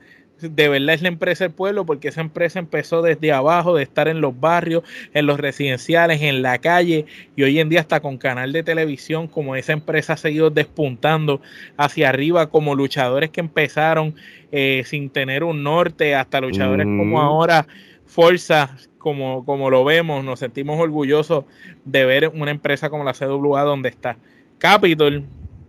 de 0.51 0.69
verdad 0.69 0.95
es 0.95 1.03
la 1.03 1.09
empresa 1.09 1.45
del 1.45 1.53
pueblo 1.53 1.85
porque 1.85 2.09
esa 2.09 2.21
empresa 2.21 2.59
empezó 2.59 3.03
desde 3.03 3.33
abajo, 3.33 3.75
de 3.75 3.83
estar 3.83 4.09
en 4.09 4.21
los 4.21 4.39
barrios, 4.39 4.83
en 5.13 5.27
los 5.27 5.39
residenciales, 5.39 6.23
en 6.23 6.43
la 6.43 6.59
calle 6.59 7.07
y 7.37 7.43
hoy 7.43 7.59
en 7.59 7.69
día 7.69 7.81
hasta 7.81 8.01
con 8.01 8.19
canal 8.19 8.53
de 8.53 8.63
televisión, 8.63 9.29
como 9.29 9.57
esa 9.57 9.73
empresa 9.73 10.15
ha 10.15 10.17
seguido 10.17 10.51
despuntando 10.51 11.41
hacia 11.77 12.09
arriba 12.09 12.51
como 12.51 12.75
luchadores 12.75 13.31
que 13.31 13.41
empezaron 13.41 14.15
eh, 14.53 14.83
sin 14.87 15.11
tener 15.11 15.45
un 15.45 15.63
norte, 15.63 16.15
hasta 16.15 16.41
luchadores 16.41 16.87
como 16.87 17.21
ahora 17.21 17.67
Forza, 18.07 18.77
como, 18.99 19.45
como 19.45 19.71
lo 19.71 19.85
vemos, 19.85 20.25
nos 20.25 20.39
sentimos 20.39 20.79
orgullosos 20.79 21.45
de 21.85 22.05
ver 22.05 22.29
una 22.35 22.51
empresa 22.51 22.91
como 22.91 23.05
la 23.05 23.13
CWA 23.13 23.63
donde 23.63 23.89
está. 23.89 24.17
Capitol, 24.59 25.25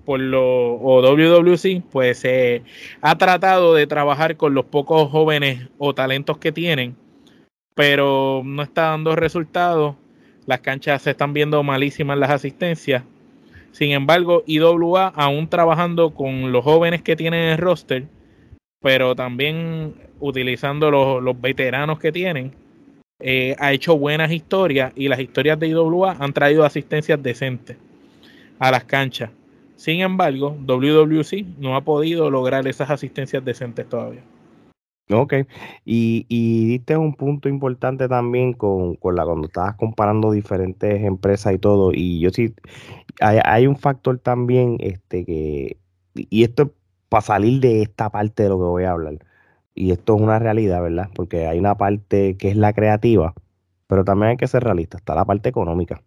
por 0.06 0.20
lo, 0.20 0.76
o 0.76 1.02
WWC, 1.02 1.84
pues 1.92 2.20
se 2.20 2.62
ha 3.02 3.18
tratado 3.18 3.74
de 3.74 3.88
trabajar 3.88 4.38
con 4.38 4.54
los 4.54 4.66
pocos 4.66 5.10
jóvenes 5.10 5.68
o 5.78 5.94
talentos 5.94 6.38
que 6.38 6.52
tienen, 6.52 6.96
pero 7.74 8.42
no 8.46 8.64
está 8.64 8.92
dando 8.92 9.16
resultados. 9.16 9.96
Las 10.46 10.62
canchas 10.62 11.02
se 11.02 11.12
están 11.12 11.34
viendo 11.34 11.62
malísimas 11.64 12.18
las 12.18 12.30
asistencias. 12.30 13.04
Sin 13.72 13.92
embargo, 13.92 14.44
IWA 14.46 15.08
aún 15.08 15.50
trabajando 15.50 16.12
con 16.12 16.52
los 16.52 16.64
jóvenes 16.64 17.02
que 17.02 17.16
tienen 17.16 17.50
el 17.50 17.58
roster, 17.58 18.06
pero 18.80 19.16
también 19.16 19.96
utilizando 20.20 20.92
los, 20.92 21.42
veteranos 21.42 22.00
que 22.00 22.12
tienen, 22.12 22.54
eh, 23.20 23.56
ha 23.60 23.74
hecho 23.74 23.98
buenas 23.98 24.32
historias 24.32 24.94
y 24.96 25.08
las 25.08 25.20
historias 25.20 25.60
de 25.60 25.68
IWA 25.68 26.16
han 26.20 26.32
traído 26.32 26.64
asistencias 26.64 27.22
decentes 27.22 27.78
a 28.60 28.72
las 28.72 28.84
canchas. 28.84 29.32
Sin 29.76 30.02
embargo, 30.02 30.56
WWC 30.66 31.60
no 31.60 31.76
ha 31.76 31.82
podido 31.82 32.30
lograr 32.30 32.68
esas 32.68 32.90
asistencias 32.90 33.44
decentes 33.44 33.88
todavía. 33.88 34.22
Ok, 35.12 35.34
y, 35.86 36.26
y 36.30 36.66
diste 36.68 36.98
un 36.98 37.14
punto 37.14 37.48
importante 37.48 38.08
también 38.08 38.54
con, 38.54 38.98
la 39.16 39.24
cuando 39.24 39.48
estabas 39.48 39.76
comparando 39.76 40.32
diferentes 40.32 41.04
empresas 41.04 41.54
y 41.54 41.60
todo, 41.60 41.92
y 41.94 42.20
yo 42.20 42.32
sí, 42.32 42.56
hay, 43.22 43.38
hay 43.44 43.68
un 43.68 43.78
factor 43.78 44.18
también, 44.18 44.78
este 44.80 45.24
que, 45.24 45.78
y 46.16 46.44
esto 46.44 46.64
es 46.64 46.70
para 47.08 47.22
salir 47.22 47.62
de 47.62 47.84
esta 47.84 48.10
parte 48.10 48.44
de 48.44 48.50
lo 48.50 48.58
que 48.58 48.64
voy 48.64 48.84
a 48.86 48.92
hablar, 48.94 49.20
y 49.76 49.92
esto 49.92 50.16
es 50.16 50.22
una 50.24 50.40
realidad, 50.40 50.82
¿verdad? 50.82 51.10
Porque 51.14 51.46
hay 51.46 51.60
una 51.60 51.78
parte 51.78 52.36
que 52.38 52.50
es 52.50 52.56
la 52.58 52.74
creativa, 52.74 53.36
pero 53.88 54.06
también 54.06 54.32
hay 54.32 54.38
que 54.38 54.48
ser 54.48 54.64
realista, 54.64 54.98
está 54.98 55.14
la 55.14 55.26
parte 55.26 55.50
económica 55.50 56.02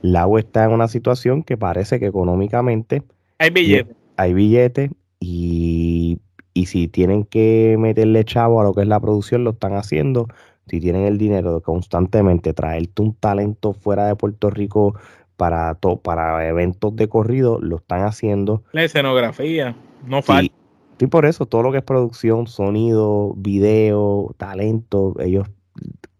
la 0.00 0.26
U 0.26 0.38
está 0.38 0.64
en 0.64 0.72
una 0.72 0.88
situación 0.88 1.42
que 1.42 1.56
parece 1.56 1.98
que 1.98 2.06
económicamente 2.06 3.02
hay 3.38 3.50
billetes. 3.50 3.96
Hay 4.16 4.34
billetes 4.34 4.90
y, 5.20 6.20
si 6.66 6.88
tienen 6.88 7.24
que 7.24 7.76
meterle 7.78 8.24
chavo 8.24 8.60
a 8.60 8.64
lo 8.64 8.74
que 8.74 8.82
es 8.82 8.88
la 8.88 8.98
producción, 9.00 9.44
lo 9.44 9.50
están 9.50 9.74
haciendo. 9.74 10.26
Si 10.66 10.80
tienen 10.80 11.04
el 11.04 11.18
dinero 11.18 11.54
de 11.54 11.60
constantemente 11.62 12.52
traerte 12.52 13.00
un 13.00 13.14
talento 13.14 13.72
fuera 13.72 14.06
de 14.06 14.16
Puerto 14.16 14.50
Rico 14.50 14.94
para, 15.36 15.78
para 16.02 16.48
eventos 16.48 16.96
de 16.96 17.08
corrido, 17.08 17.60
lo 17.60 17.76
están 17.76 18.02
haciendo. 18.02 18.64
La 18.72 18.82
escenografía, 18.82 19.76
no 20.04 20.20
falta. 20.20 20.52
Y 21.00 21.06
por 21.06 21.26
eso, 21.26 21.46
todo 21.46 21.62
lo 21.62 21.70
que 21.70 21.78
es 21.78 21.84
producción, 21.84 22.48
sonido, 22.48 23.34
video, 23.36 24.34
talento, 24.36 25.14
ellos, 25.20 25.48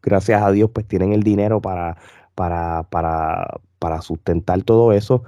gracias 0.01 0.41
a 0.41 0.53
Dios, 0.53 0.71
pues 0.73 0.87
tienen 0.87 1.13
el 1.13 1.25
dinero 1.25 1.61
para, 1.61 1.97
para, 2.37 2.85
para, 2.85 3.59
para 3.79 4.01
sustentar 4.03 4.63
todo 4.63 4.93
eso. 4.93 5.25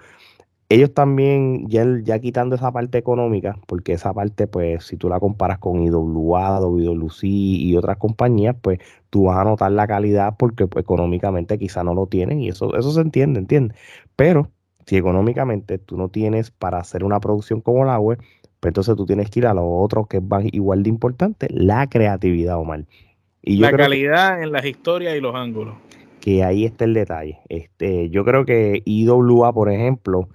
Ellos 0.68 0.94
también, 0.94 1.68
ya, 1.68 1.84
ya 2.04 2.20
quitando 2.20 2.54
esa 2.54 2.70
parte 2.70 2.96
económica, 2.96 3.58
porque 3.66 3.92
esa 3.92 4.14
parte, 4.14 4.46
pues, 4.46 4.84
si 4.84 4.96
tú 4.96 5.08
la 5.08 5.18
comparas 5.18 5.58
con 5.58 5.82
IWA, 5.82 6.60
WWC 6.60 7.24
y 7.24 7.76
otras 7.76 7.96
compañías, 7.96 8.54
pues 8.60 8.78
tú 9.10 9.24
vas 9.24 9.38
a 9.38 9.44
notar 9.44 9.72
la 9.72 9.88
calidad 9.88 10.36
porque 10.38 10.68
pues, 10.68 10.84
económicamente 10.84 11.58
quizá 11.58 11.82
no 11.82 11.92
lo 11.92 12.06
tienen 12.06 12.40
y 12.40 12.50
eso, 12.50 12.76
eso 12.78 12.92
se 12.92 13.00
entiende, 13.00 13.40
¿entiendes? 13.40 13.76
Pero 14.14 14.52
si 14.86 14.96
económicamente 14.96 15.78
tú 15.78 15.96
no 15.96 16.08
tienes 16.08 16.52
para 16.52 16.78
hacer 16.78 17.02
una 17.02 17.18
producción 17.18 17.60
como 17.60 17.84
la 17.84 17.98
web, 17.98 18.18
pues 18.60 18.70
entonces 18.70 18.94
tú 18.94 19.06
tienes 19.06 19.28
que 19.28 19.40
ir 19.40 19.46
a 19.48 19.54
lo 19.54 19.68
otro 19.68 20.06
que 20.06 20.18
es 20.18 20.22
igual 20.52 20.84
de 20.84 20.88
importante, 20.88 21.48
la 21.50 21.88
creatividad, 21.88 22.58
Omar. 22.58 22.84
Y 23.42 23.56
la 23.56 23.72
calidad 23.72 24.40
en 24.40 24.52
las 24.52 24.64
historias 24.64 25.16
y 25.16 25.20
los 25.20 25.34
ángulos 25.34 25.74
que 26.20 26.44
ahí 26.44 26.64
está 26.64 26.84
el 26.84 26.94
detalle. 26.94 27.40
Este, 27.48 28.10
yo 28.10 28.24
creo 28.24 28.44
que 28.44 28.82
IWA, 28.84 29.52
por 29.52 29.70
ejemplo, 29.70 30.28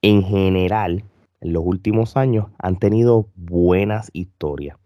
en 0.00 0.22
general, 0.22 1.04
en 1.40 1.52
los 1.52 1.64
últimos 1.64 2.16
años, 2.16 2.46
han 2.58 2.78
tenido 2.78 3.28
buenas 3.36 4.10
historias. 4.12 4.76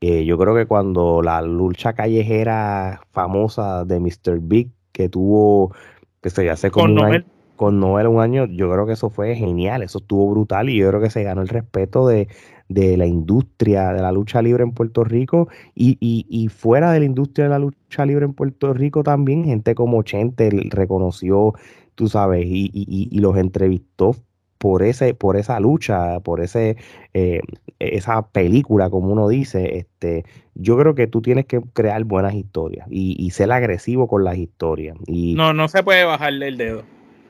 Eh, 0.00 0.24
yo 0.24 0.38
creo 0.38 0.54
que 0.54 0.66
cuando 0.66 1.22
la 1.22 1.42
lucha 1.42 1.94
callejera 1.94 3.00
famosa 3.10 3.84
de 3.84 4.00
Mr. 4.00 4.38
Big, 4.40 4.70
que 4.92 5.08
tuvo, 5.08 5.74
que 6.20 6.30
se 6.30 6.48
hace 6.50 6.70
como 6.70 7.10
con 7.56 7.80
Noel 7.80 8.08
un 8.08 8.20
año, 8.20 8.46
yo 8.46 8.70
creo 8.70 8.86
que 8.86 8.94
eso 8.94 9.10
fue 9.10 9.34
genial, 9.36 9.82
eso 9.82 9.98
estuvo 9.98 10.30
brutal 10.30 10.68
y 10.68 10.78
yo 10.78 10.88
creo 10.88 11.00
que 11.00 11.10
se 11.10 11.22
ganó 11.22 11.42
el 11.42 11.48
respeto 11.48 12.06
de, 12.06 12.28
de 12.68 12.96
la 12.96 13.06
industria 13.06 13.92
de 13.92 14.02
la 14.02 14.12
lucha 14.12 14.42
libre 14.42 14.64
en 14.64 14.72
Puerto 14.72 15.04
Rico 15.04 15.48
y, 15.74 15.98
y, 16.00 16.48
fuera 16.48 16.92
de 16.92 17.00
la 17.00 17.06
industria 17.06 17.44
de 17.44 17.50
la 17.50 17.58
lucha 17.58 18.06
libre 18.06 18.24
en 18.24 18.34
Puerto 18.34 18.72
Rico 18.74 19.02
también, 19.02 19.44
gente 19.44 19.74
como 19.74 20.02
Chente 20.02 20.50
reconoció, 20.70 21.54
tú 21.94 22.08
sabes, 22.08 22.44
y, 22.46 22.70
y 22.74 23.18
los 23.18 23.36
entrevistó 23.36 24.16
por 24.64 24.82
ese, 24.82 25.12
por 25.12 25.36
esa 25.36 25.60
lucha, 25.60 26.20
por 26.20 26.40
ese, 26.40 26.78
eh, 27.12 27.42
esa 27.78 28.28
película, 28.28 28.88
como 28.88 29.12
uno 29.12 29.28
dice, 29.28 29.76
este, 29.76 30.24
yo 30.54 30.78
creo 30.78 30.94
que 30.94 31.06
tú 31.06 31.20
tienes 31.20 31.44
que 31.44 31.60
crear 31.74 32.02
buenas 32.04 32.32
historias 32.32 32.86
y, 32.88 33.14
y 33.22 33.32
ser 33.32 33.52
agresivo 33.52 34.08
con 34.08 34.24
las 34.24 34.38
historias. 34.38 34.96
Y, 35.06 35.34
no, 35.34 35.52
no 35.52 35.68
se 35.68 35.82
puede 35.82 36.04
bajarle 36.04 36.48
el 36.48 36.56
dedo. 36.56 36.82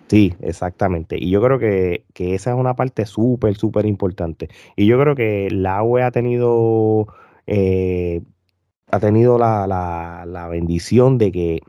Sí, 0.08 0.34
exactamente. 0.40 1.16
Y 1.18 1.30
yo 1.30 1.42
creo 1.42 1.58
que, 1.58 2.04
esa 2.14 2.50
es 2.50 2.56
una 2.56 2.75
parte 2.76 3.06
súper, 3.06 3.56
súper 3.56 3.87
importante. 3.87 4.49
Y 4.76 4.87
yo 4.87 5.00
creo 5.00 5.14
que 5.14 5.49
la 5.50 5.82
UE 5.82 6.02
ha 6.02 6.11
tenido, 6.11 7.08
eh, 7.46 8.23
ha 8.90 9.00
tenido 9.00 9.38
la, 9.38 9.66
la, 9.66 10.25
la, 10.26 10.49
bendición 10.49 11.18
de 11.18 11.32
que 11.32 11.61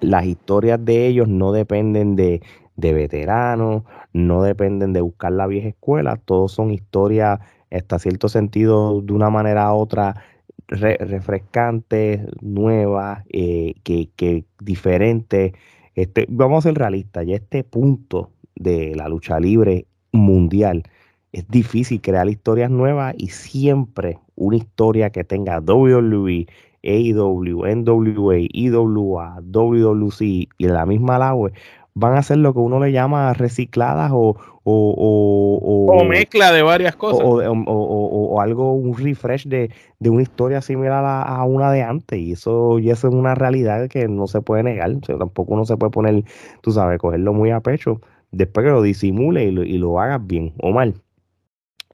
las 0.00 0.24
historias 0.26 0.84
de 0.84 1.06
ellos 1.06 1.28
no 1.28 1.52
dependen 1.52 2.16
de, 2.16 2.42
de 2.76 2.92
veteranos, 2.94 3.84
no 4.12 4.42
dependen 4.42 4.92
de 4.92 5.00
buscar 5.02 5.32
la 5.32 5.46
vieja 5.46 5.68
escuela, 5.68 6.16
todos 6.16 6.52
son 6.52 6.70
historias, 6.72 7.40
hasta 7.70 7.98
cierto 7.98 8.28
sentido, 8.28 9.02
de 9.02 9.12
una 9.12 9.30
manera 9.30 9.72
u 9.74 9.78
otra, 9.78 10.22
refrescantes, 10.68 12.22
nuevas, 12.40 13.24
eh, 13.30 13.74
que, 13.84 14.10
que 14.16 14.44
diferentes 14.60 15.52
este, 15.96 16.26
vamos 16.28 16.64
a 16.64 16.68
ser 16.68 16.78
realistas, 16.78 17.26
ya 17.26 17.36
este 17.36 17.64
punto 17.64 18.30
de 18.54 18.94
la 18.94 19.08
lucha 19.08 19.40
libre 19.40 19.86
mundial 20.12 20.84
es 21.32 21.46
difícil 21.48 22.00
crear 22.00 22.28
historias 22.28 22.70
nuevas 22.70 23.14
y 23.18 23.28
siempre 23.28 24.18
una 24.36 24.56
historia 24.56 25.10
que 25.10 25.24
tenga 25.24 25.60
WWE, 25.60 26.46
AEW, 26.82 27.66
NWA, 27.66 28.36
EWA, 28.54 29.40
WWC 29.42 30.20
y 30.22 30.48
la 30.58 30.86
misma 30.86 31.18
LAWE 31.18 31.52
van 31.98 32.12
a 32.14 32.22
ser 32.22 32.36
lo 32.36 32.52
que 32.52 32.58
uno 32.58 32.78
le 32.78 32.92
llama 32.92 33.32
recicladas 33.32 34.10
o, 34.12 34.36
o, 34.64 35.88
o, 35.88 36.04
mezcla 36.04 36.52
de 36.52 36.62
varias 36.62 36.94
cosas. 36.94 37.24
O, 37.24 38.38
algo, 38.38 38.74
un 38.74 38.94
refresh 38.98 39.46
de, 39.46 39.70
una 40.00 40.20
historia 40.20 40.60
similar 40.60 41.02
a, 41.06 41.42
una 41.44 41.72
de 41.72 41.82
antes. 41.82 42.18
Y 42.18 42.32
eso, 42.32 42.78
y 42.78 42.90
eso 42.90 43.08
es 43.08 43.14
una 43.14 43.34
realidad 43.34 43.88
que 43.88 44.08
no 44.08 44.26
se 44.26 44.42
puede 44.42 44.62
negar. 44.62 44.94
tampoco 45.00 45.54
uno 45.54 45.64
se 45.64 45.78
puede 45.78 45.90
poner, 45.90 46.22
tú 46.60 46.70
sabes, 46.70 46.98
cogerlo 46.98 47.32
muy 47.32 47.50
a 47.50 47.60
pecho. 47.60 48.02
Después 48.30 48.66
que 48.66 48.72
lo 48.72 48.82
disimule 48.82 49.44
y 49.44 49.50
lo, 49.50 49.64
y 49.64 49.78
lo 49.78 49.98
hagas 49.98 50.24
bien 50.26 50.52
o 50.58 50.72
mal. 50.72 51.00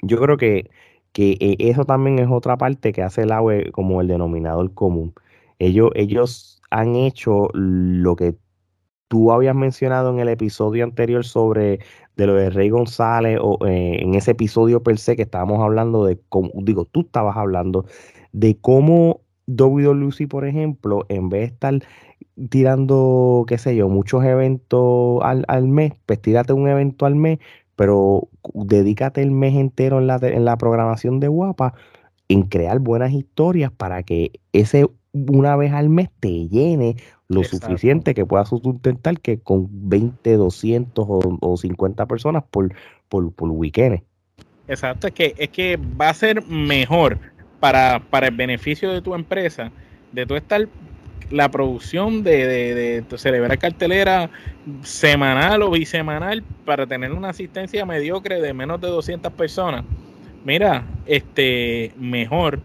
Yo 0.03 0.19
creo 0.19 0.37
que, 0.37 0.69
que 1.13 1.37
eh, 1.39 1.57
eso 1.61 1.85
también 1.85 2.19
es 2.19 2.29
otra 2.29 2.57
parte 2.57 2.93
que 2.93 3.03
hace 3.03 3.23
el 3.23 3.31
AWE 3.31 3.71
como 3.71 4.01
el 4.01 4.09
denominador 4.09 4.75
común. 4.75 5.15
Ellos, 5.61 5.93
ellos 5.95 6.61
han 6.71 6.97
hecho 6.97 7.51
lo 7.53 8.17
que 8.17 8.35
tú 9.13 9.31
habías 9.31 9.55
mencionado 9.55 10.11
en 10.11 10.21
el 10.21 10.29
episodio 10.31 10.85
anterior 10.85 11.23
sobre 11.23 11.81
de 12.17 12.27
lo 12.27 12.33
de 12.35 12.49
Rey 12.49 12.71
González, 12.71 13.39
o 13.43 13.59
eh, 13.67 13.99
en 14.01 14.15
ese 14.15 14.31
episodio 14.31 14.83
per 14.83 14.97
se 14.97 15.17
que 15.17 15.23
estábamos 15.23 15.61
hablando 15.61 16.07
de 16.07 16.19
cómo, 16.31 16.51
digo, 16.63 16.87
tú 16.87 17.03
estabas 17.03 17.37
hablando 17.37 17.85
de 18.33 18.57
cómo 18.59 19.21
WWC, 19.49 20.29
por 20.31 20.47
ejemplo, 20.47 21.05
en 21.11 21.29
vez 21.29 21.41
de 21.41 21.47
estar 21.47 21.79
tirando, 22.49 23.45
qué 23.47 23.59
sé 23.59 23.77
yo, 23.77 23.91
muchos 23.91 24.25
eventos 24.25 25.23
al, 25.23 25.45
al 25.47 25.69
mes, 25.69 25.93
pues 26.07 26.23
tírate 26.23 26.55
un 26.55 26.67
evento 26.67 27.05
al 27.05 27.15
mes, 27.15 27.39
pero 27.77 28.31
dedícate 28.55 29.21
el 29.21 29.31
mes 29.31 29.55
entero 29.57 29.99
en 29.99 30.07
la, 30.07 30.17
en 30.23 30.47
la 30.47 30.57
programación 30.57 31.21
de 31.21 31.29
Guapa 31.29 31.75
en 32.29 32.45
crear 32.45 32.79
buenas 32.79 33.13
historias 33.13 33.73
para 33.73 34.05
que 34.05 34.33
ese 34.55 34.87
una 35.13 35.57
vez 35.57 35.73
al 35.73 35.89
mes 35.89 36.09
te 36.21 36.49
llene 36.49 36.97
lo 37.29 37.45
suficiente 37.45 38.15
que 38.15 38.27
pueda 38.27 38.45
sustentar 38.45 39.21
que 39.21 39.39
con 39.39 39.69
20, 39.71 40.37
200 40.37 41.07
o, 41.09 41.57
50 41.57 42.07
personas 42.07 42.45
por, 42.51 42.75
por, 43.09 43.33
por 43.33 43.51
weekend. 43.51 44.03
Exacto, 44.69 45.07
es 45.09 45.15
que, 45.15 45.35
es 45.37 45.49
que 45.51 45.77
va 45.77 46.11
a 46.11 46.15
ser 46.15 46.47
mejor 46.47 47.19
para, 47.61 48.01
para 48.01 48.29
el 48.29 48.35
beneficio 48.35 48.93
de 48.93 49.03
tu 49.03 49.15
empresa, 49.15 49.71
de 50.13 50.27
tu 50.27 50.35
estar 50.35 50.69
la 51.31 51.51
producción 51.51 52.23
de, 52.23 52.47
de, 52.47 53.03
de, 53.03 53.19
celebrar 53.19 53.59
cartelera 53.59 54.29
semanal 54.83 55.63
o 55.63 55.71
bisemanal 55.71 56.43
para 56.65 56.87
tener 56.87 57.13
una 57.13 57.31
asistencia 57.31 57.87
mediocre 57.87 58.41
de 58.41 58.53
menos 58.53 58.81
de 58.81 58.89
200 58.89 59.33
personas. 59.33 59.85
Mira, 60.45 60.85
este 61.07 61.93
mejor 61.97 62.61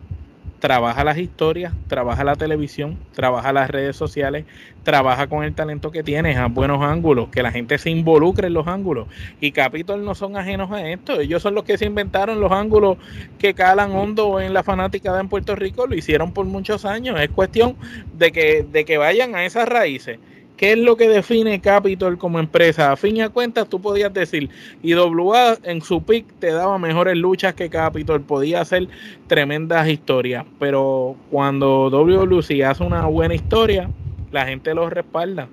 trabaja 0.59 1.03
las 1.03 1.17
historias, 1.17 1.73
trabaja 1.87 2.23
la 2.23 2.35
televisión, 2.35 2.97
trabaja 3.13 3.53
las 3.53 3.69
redes 3.69 3.95
sociales, 3.95 4.45
trabaja 4.83 5.27
con 5.27 5.43
el 5.43 5.53
talento 5.53 5.91
que 5.91 6.03
tienes 6.03 6.37
a 6.37 6.47
buenos 6.47 6.81
ángulos, 6.81 7.29
que 7.29 7.43
la 7.43 7.51
gente 7.51 7.77
se 7.77 7.89
involucre 7.89 8.47
en 8.47 8.53
los 8.53 8.67
ángulos. 8.67 9.07
Y 9.39 9.51
Capitol 9.51 10.03
no 10.03 10.15
son 10.15 10.37
ajenos 10.37 10.71
a 10.71 10.89
esto, 10.89 11.19
ellos 11.19 11.41
son 11.41 11.55
los 11.55 11.63
que 11.63 11.77
se 11.77 11.85
inventaron 11.85 12.39
los 12.39 12.51
ángulos 12.51 12.97
que 13.37 13.53
calan 13.53 13.91
hondo 13.91 14.39
en 14.39 14.53
la 14.53 14.63
fanática 14.63 15.19
en 15.19 15.29
Puerto 15.29 15.55
Rico, 15.55 15.87
lo 15.87 15.95
hicieron 15.95 16.31
por 16.31 16.45
muchos 16.45 16.85
años. 16.85 17.19
Es 17.19 17.29
cuestión 17.29 17.75
de 18.17 18.31
que, 18.31 18.65
de 18.69 18.85
que 18.85 18.97
vayan 18.97 19.35
a 19.35 19.45
esas 19.45 19.67
raíces 19.67 20.19
¿Qué 20.57 20.71
es 20.71 20.79
lo 20.79 20.97
que 20.97 21.07
define 21.07 21.61
Capitol 21.61 22.17
como 22.17 22.39
empresa? 22.39 22.91
A 22.91 22.95
fin 22.95 23.17
y 23.17 23.21
a 23.21 23.29
cuentas, 23.29 23.69
tú 23.69 23.79
podías 23.79 24.11
decir, 24.11 24.49
IWA 24.81 25.59
en 25.63 25.81
su 25.81 26.01
pick 26.01 26.25
te 26.39 26.51
daba 26.51 26.79
mejores 26.79 27.15
luchas 27.15 27.53
que 27.53 27.69
Capitol, 27.69 28.21
podía 28.21 28.61
hacer 28.61 28.87
tremendas 29.27 29.87
historias, 29.87 30.45
pero 30.59 31.15
cuando 31.29 31.91
WLC 31.91 32.63
hace 32.63 32.83
una 32.83 33.05
buena 33.05 33.35
historia, 33.35 33.89
la 34.31 34.47
gente 34.47 34.73
lo 34.73 34.89
respalda. 34.89 35.47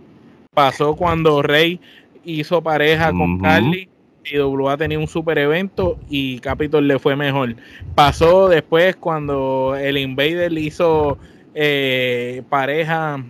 Pasó 0.54 0.96
cuando 0.96 1.42
Rey 1.42 1.80
hizo 2.24 2.62
pareja 2.62 3.12
con 3.12 3.40
Carly 3.40 3.88
y 4.24 4.38
WA 4.38 4.76
tenía 4.78 4.98
un 4.98 5.06
super 5.06 5.36
evento 5.36 5.98
y 6.08 6.38
Capitol 6.38 6.88
le 6.88 6.98
fue 6.98 7.14
mejor. 7.14 7.56
Pasó 7.94 8.48
después 8.48 8.96
cuando 8.96 9.76
el 9.78 9.98
Invader 9.98 10.56
hizo 10.56 11.18
eh, 11.54 12.42
pareja 12.48 13.22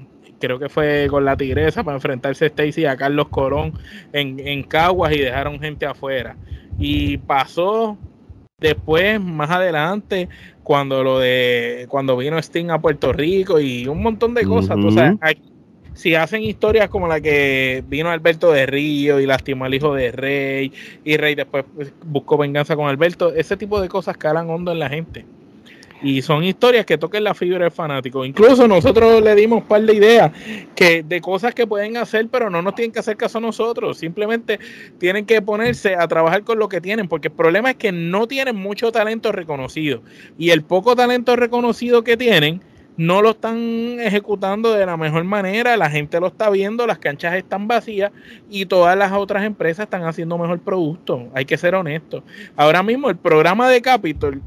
creo 0.45 0.59
que 0.59 0.69
fue 0.69 1.07
con 1.11 1.25
la 1.25 1.37
Tigresa 1.37 1.83
para 1.83 1.97
enfrentarse 1.97 2.45
a 2.45 2.49
Stacy 2.49 2.85
a 2.85 2.97
Carlos 2.97 3.29
Corón 3.29 3.73
en, 4.13 4.39
en 4.41 4.63
Caguas 4.63 5.13
y 5.13 5.19
dejaron 5.19 5.59
gente 5.59 5.87
afuera. 5.87 6.37
Y 6.79 7.19
pasó 7.19 7.97
después, 8.59 9.21
más 9.21 9.51
adelante, 9.51 10.29
cuando 10.63 11.03
lo 11.05 11.19
de 11.19 11.87
cuando 11.89 12.17
vino 12.17 12.39
Sting 12.39 12.71
a 12.71 12.81
Puerto 12.81 13.13
Rico 13.13 13.61
y 13.61 13.87
un 13.87 14.03
montón 14.03 14.35
de 14.35 14.45
cosas. 14.45 14.77
si 15.93 16.17
hacen 16.17 16.43
historias 16.43 16.89
como 16.89 17.07
la 17.07 17.21
que 17.21 17.85
vino 17.87 18.11
Alberto 18.11 18.51
de 18.51 18.67
Río 18.67 19.21
y 19.21 19.27
lastimó 19.27 19.65
al 19.65 19.75
hijo 19.75 19.95
de 19.95 20.11
Rey 20.11 20.73
y 21.05 21.17
Rey 21.17 21.37
después 21.37 21.65
buscó 22.05 22.37
venganza 22.37 22.75
con 22.75 22.89
Alberto, 22.89 23.33
ese 23.33 23.57
tipo 23.57 23.81
de 23.81 23.89
cosas 23.89 24.17
calan 24.17 24.51
hondo 24.51 24.73
en 24.73 24.81
la 24.81 24.89
gente. 24.89 25.25
Y 26.05 26.21
son 26.21 26.45
historias 26.45 26.85
que 26.85 26.99
toquen 26.99 27.25
la 27.25 27.33
fibra 27.33 27.65
del 27.65 27.71
fanático. 27.71 28.27
Incluso 28.27 28.69
nosotros 28.69 29.23
le 29.23 29.35
dimos 29.35 29.63
un 29.63 29.69
par 29.69 29.81
de 29.81 29.95
ideas 29.95 30.33
que, 30.77 31.03
de 31.03 31.21
cosas 31.23 31.55
que 31.55 31.67
pueden 31.67 31.97
hacer, 31.97 32.29
pero 32.31 32.51
no 32.51 32.61
nos 32.61 32.75
tienen 32.75 32.93
que 32.93 32.99
hacer 32.99 33.17
caso 33.17 33.39
a 33.39 33.41
nosotros. 33.41 33.97
Simplemente 33.97 34.61
tienen 34.99 35.25
que 35.25 35.41
ponerse 35.41 35.97
a 35.97 36.07
trabajar 36.07 36.45
con 36.45 36.59
lo 36.59 36.69
que 36.69 36.83
tienen, 36.83 37.09
porque 37.09 37.29
el 37.29 37.35
problema 37.35 37.71
es 37.71 37.77
que 37.77 37.91
no 37.91 38.29
tienen 38.29 38.55
mucho 38.55 38.93
talento 38.93 39.33
reconocido. 39.33 40.03
Y 40.37 40.51
el 40.51 40.63
poco 40.63 40.95
talento 40.95 41.37
reconocido 41.37 42.05
que 42.05 42.19
tienen, 42.19 42.61
no 42.99 43.23
lo 43.23 43.31
están 43.31 43.99
ejecutando 43.99 44.73
de 44.73 44.85
la 44.87 44.99
mejor 44.99 45.25
manera, 45.25 45.77
la 45.79 45.91
gente 45.91 46.21
lo 46.21 46.29
está 46.29 46.51
viendo, 46.51 46.87
las 46.87 46.99
canchas 46.99 47.35
están 47.35 47.67
vacías 47.67 48.13
y 48.51 48.67
todas 48.67 48.97
las 48.97 49.11
otras 49.13 49.45
empresas 49.45 49.85
están 49.85 50.05
haciendo 50.05 50.37
mejor 50.37 50.61
producto. 50.61 51.29
Hay 51.35 51.47
que 51.47 51.57
ser 51.57 51.75
honestos. 51.75 52.23
Ahora 52.57 52.83
mismo 52.83 53.09
el 53.11 53.17
programa 53.17 53.69
de 53.69 53.83
Capitol 53.83 54.43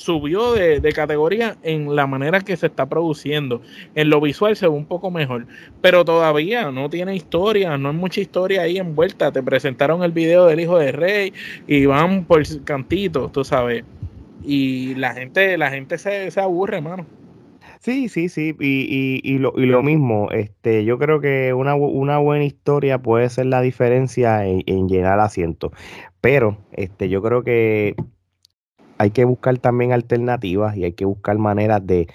subió 0.00 0.54
de, 0.54 0.80
categoría 0.92 1.56
en 1.62 1.94
la 1.94 2.06
manera 2.06 2.40
que 2.40 2.56
se 2.56 2.66
está 2.66 2.86
produciendo. 2.86 3.60
En 3.94 4.08
lo 4.08 4.20
visual 4.20 4.56
se 4.56 4.66
ve 4.66 4.72
un 4.72 4.86
poco 4.86 5.10
mejor, 5.10 5.46
pero 5.82 6.04
todavía 6.06 6.70
no 6.70 6.88
tiene 6.88 7.14
historia, 7.14 7.76
no 7.76 7.90
hay 7.90 7.96
mucha 7.96 8.20
historia 8.22 8.62
ahí 8.62 8.78
envuelta. 8.78 9.30
Te 9.30 9.42
presentaron 9.42 10.02
el 10.02 10.12
video 10.12 10.46
del 10.46 10.60
hijo 10.60 10.78
de 10.78 10.92
Rey 10.92 11.32
y 11.66 11.84
van 11.84 12.24
por 12.24 12.42
cantitos, 12.64 13.30
tú 13.30 13.44
sabes. 13.44 13.84
Y 14.42 14.94
la 14.94 15.12
gente, 15.12 15.58
la 15.58 15.70
gente 15.70 15.98
se, 15.98 16.30
se 16.30 16.40
aburre, 16.40 16.78
hermano. 16.78 17.04
Sí, 17.80 18.08
sí, 18.08 18.28
sí, 18.30 18.54
y, 18.58 19.20
y, 19.22 19.38
lo, 19.38 19.52
y 19.56 19.66
lo 19.66 19.82
mismo, 19.82 20.30
este, 20.32 20.84
yo 20.84 20.98
creo 20.98 21.20
que 21.20 21.54
una, 21.54 21.74
una 21.74 22.18
buena 22.18 22.44
historia 22.44 22.98
puede 22.98 23.28
ser 23.30 23.46
la 23.46 23.62
diferencia 23.62 24.46
en, 24.46 24.62
en 24.66 24.86
llenar 24.86 25.18
asientos, 25.18 25.72
pero 26.20 26.58
este, 26.72 27.08
yo 27.08 27.22
creo 27.22 27.42
que 27.42 27.94
hay 29.00 29.12
que 29.12 29.24
buscar 29.24 29.56
también 29.56 29.94
alternativas 29.94 30.76
y 30.76 30.84
hay 30.84 30.92
que 30.92 31.06
buscar 31.06 31.38
maneras 31.38 31.80
de, 31.86 32.06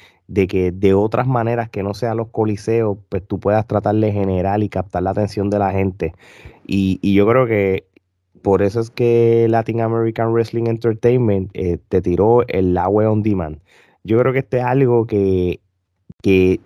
que 0.47 0.71
de 0.71 0.93
otras 0.93 1.25
maneras 1.25 1.67
que 1.67 1.81
no 1.81 1.95
sean 1.95 2.17
los 2.17 2.27
coliseos, 2.27 2.99
pues 3.09 3.27
tú 3.27 3.39
puedas 3.39 3.65
tratar 3.65 3.95
de 3.95 4.11
generar 4.11 4.61
y 4.61 4.69
captar 4.69 5.01
la 5.01 5.09
atención 5.09 5.49
de 5.49 5.57
la 5.57 5.71
gente. 5.71 6.13
Y, 6.67 6.99
yo 7.11 7.27
creo 7.27 7.47
que 7.47 7.87
por 8.43 8.61
eso 8.61 8.81
es 8.81 8.91
que 8.91 9.47
Latin 9.49 9.81
American 9.81 10.31
Wrestling 10.31 10.67
Entertainment 10.67 11.49
eh, 11.55 11.79
te 11.89 12.03
tiró 12.03 12.47
el 12.47 12.77
agua 12.77 13.09
on 13.09 13.23
demand. 13.23 13.57
Yo 14.03 14.19
creo 14.19 14.31
que 14.31 14.39
este 14.39 14.59
es 14.59 14.63
algo 14.63 15.07
que, 15.07 15.61
que 16.21 16.59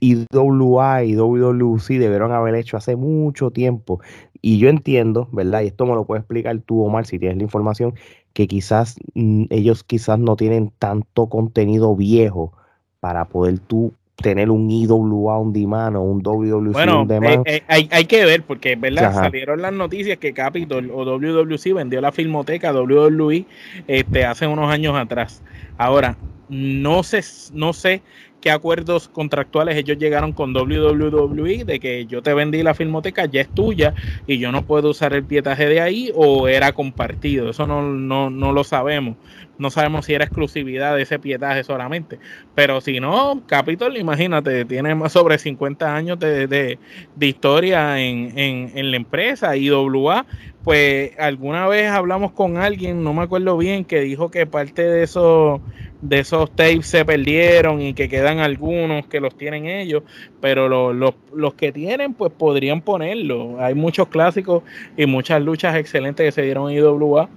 IWA 0.00 1.04
y 1.04 1.16
WWC 1.16 1.98
debieron 1.98 2.32
haber 2.32 2.54
hecho 2.54 2.78
hace 2.78 2.96
mucho 2.96 3.50
tiempo. 3.50 4.00
Y 4.40 4.58
yo 4.58 4.70
entiendo, 4.70 5.28
¿verdad? 5.32 5.60
Y 5.62 5.66
esto 5.66 5.84
me 5.84 5.94
lo 5.94 6.06
puede 6.06 6.20
explicar 6.20 6.58
tú, 6.60 6.82
Omar, 6.82 7.04
si 7.04 7.18
tienes 7.18 7.36
la 7.36 7.42
información, 7.42 7.94
que 8.32 8.46
quizás 8.46 8.96
mm, 9.14 9.44
ellos 9.50 9.84
quizás 9.84 10.18
no 10.18 10.36
tienen 10.36 10.72
tanto 10.78 11.28
contenido 11.28 11.96
viejo 11.96 12.52
para 13.00 13.26
poder 13.26 13.58
tú 13.58 13.92
tener 14.16 14.50
un 14.50 14.70
IWA 14.70 15.38
on 15.38 15.52
demand 15.52 15.96
o 15.96 16.02
un 16.02 16.22
WWC 16.22 16.72
bueno, 16.72 17.06
eh, 17.08 17.42
eh, 17.46 17.62
hay, 17.66 17.88
hay, 17.90 18.04
que 18.04 18.24
ver, 18.24 18.42
porque 18.42 18.76
verdad 18.76 19.14
salieron 19.14 19.62
las 19.62 19.72
noticias 19.72 20.18
que 20.18 20.32
Capitol 20.32 20.90
o 20.92 21.04
WWC 21.04 21.74
vendió 21.74 22.00
la 22.00 22.12
filmoteca 22.12 22.72
WWE 22.72 23.46
este, 23.88 24.24
hace 24.24 24.46
unos 24.46 24.70
años 24.70 24.94
atrás. 24.96 25.42
Ahora, 25.78 26.16
no 26.48 27.02
sé, 27.02 27.22
no 27.54 27.72
sé 27.72 28.02
qué 28.40 28.50
acuerdos 28.50 29.08
contractuales 29.08 29.76
ellos 29.76 29.98
llegaron 29.98 30.32
con 30.32 30.56
WWE 30.56 31.64
de 31.64 31.80
que 31.80 32.06
yo 32.06 32.22
te 32.22 32.34
vendí 32.34 32.62
la 32.62 32.74
filmoteca, 32.74 33.26
ya 33.26 33.40
es 33.40 33.48
tuya 33.48 33.94
y 34.26 34.38
yo 34.38 34.50
no 34.52 34.62
puedo 34.62 34.90
usar 34.90 35.12
el 35.12 35.24
pietaje 35.24 35.66
de 35.66 35.80
ahí 35.80 36.10
o 36.14 36.48
era 36.48 36.72
compartido. 36.72 37.50
Eso 37.50 37.66
no, 37.66 37.82
no, 37.82 38.30
no 38.30 38.52
lo 38.52 38.64
sabemos. 38.64 39.16
No 39.58 39.70
sabemos 39.70 40.06
si 40.06 40.14
era 40.14 40.24
exclusividad 40.24 40.96
de 40.96 41.02
ese 41.02 41.18
pietaje 41.18 41.64
solamente. 41.64 42.18
Pero 42.54 42.80
si 42.80 42.98
no, 42.98 43.42
Capitol, 43.46 43.98
imagínate, 43.98 44.64
tiene 44.64 44.94
más 44.94 45.12
sobre 45.12 45.38
50 45.38 45.94
años 45.94 46.18
de, 46.18 46.46
de, 46.46 46.78
historia 47.26 48.00
en, 48.00 48.38
en, 48.38 48.72
en 48.74 48.90
la 48.90 48.96
empresa. 48.96 49.54
IWA, 49.54 50.24
pues 50.64 51.12
alguna 51.18 51.68
vez 51.68 51.90
hablamos 51.90 52.32
con 52.32 52.56
alguien, 52.56 53.04
no 53.04 53.12
me 53.12 53.22
acuerdo 53.22 53.58
bien, 53.58 53.84
que 53.84 54.00
dijo 54.00 54.30
que 54.30 54.46
parte 54.46 54.82
de 54.82 55.02
eso 55.02 55.60
de 56.02 56.20
esos 56.20 56.50
tapes 56.50 56.86
se 56.86 57.04
perdieron 57.04 57.80
y 57.80 57.94
que 57.94 58.08
quedan 58.08 58.38
algunos 58.38 59.06
que 59.06 59.20
los 59.20 59.36
tienen 59.36 59.66
ellos, 59.66 60.02
pero 60.40 60.92
los, 60.92 61.54
que 61.54 61.72
tienen 61.72 62.14
pues 62.14 62.32
podrían 62.32 62.80
ponerlo. 62.80 63.60
Hay 63.60 63.74
muchos 63.74 64.08
clásicos 64.08 64.62
y 64.96 65.06
muchas 65.06 65.42
luchas 65.42 65.76
excelentes 65.76 66.24
que 66.26 66.32
se 66.32 66.42
dieron 66.42 66.70
en 66.70 66.78
IWA 66.78 67.28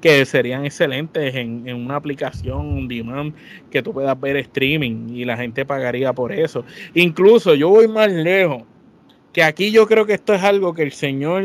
que 0.00 0.26
serían 0.26 0.66
excelentes 0.66 1.34
en, 1.34 1.66
en, 1.66 1.76
una 1.76 1.96
aplicación 1.96 2.66
un 2.66 2.88
demand 2.88 3.32
que 3.70 3.82
tú 3.82 3.94
puedas 3.94 4.20
ver 4.20 4.36
streaming 4.36 5.08
y 5.14 5.24
la 5.24 5.36
gente 5.36 5.64
pagaría 5.64 6.12
por 6.12 6.30
eso. 6.30 6.64
Incluso 6.92 7.54
yo 7.54 7.70
voy 7.70 7.88
más 7.88 8.12
lejos, 8.12 8.64
que 9.32 9.42
aquí 9.42 9.72
yo 9.72 9.86
creo 9.86 10.04
que 10.04 10.12
esto 10.12 10.34
es 10.34 10.42
algo 10.42 10.74
que 10.74 10.82
el 10.82 10.92
señor 10.92 11.42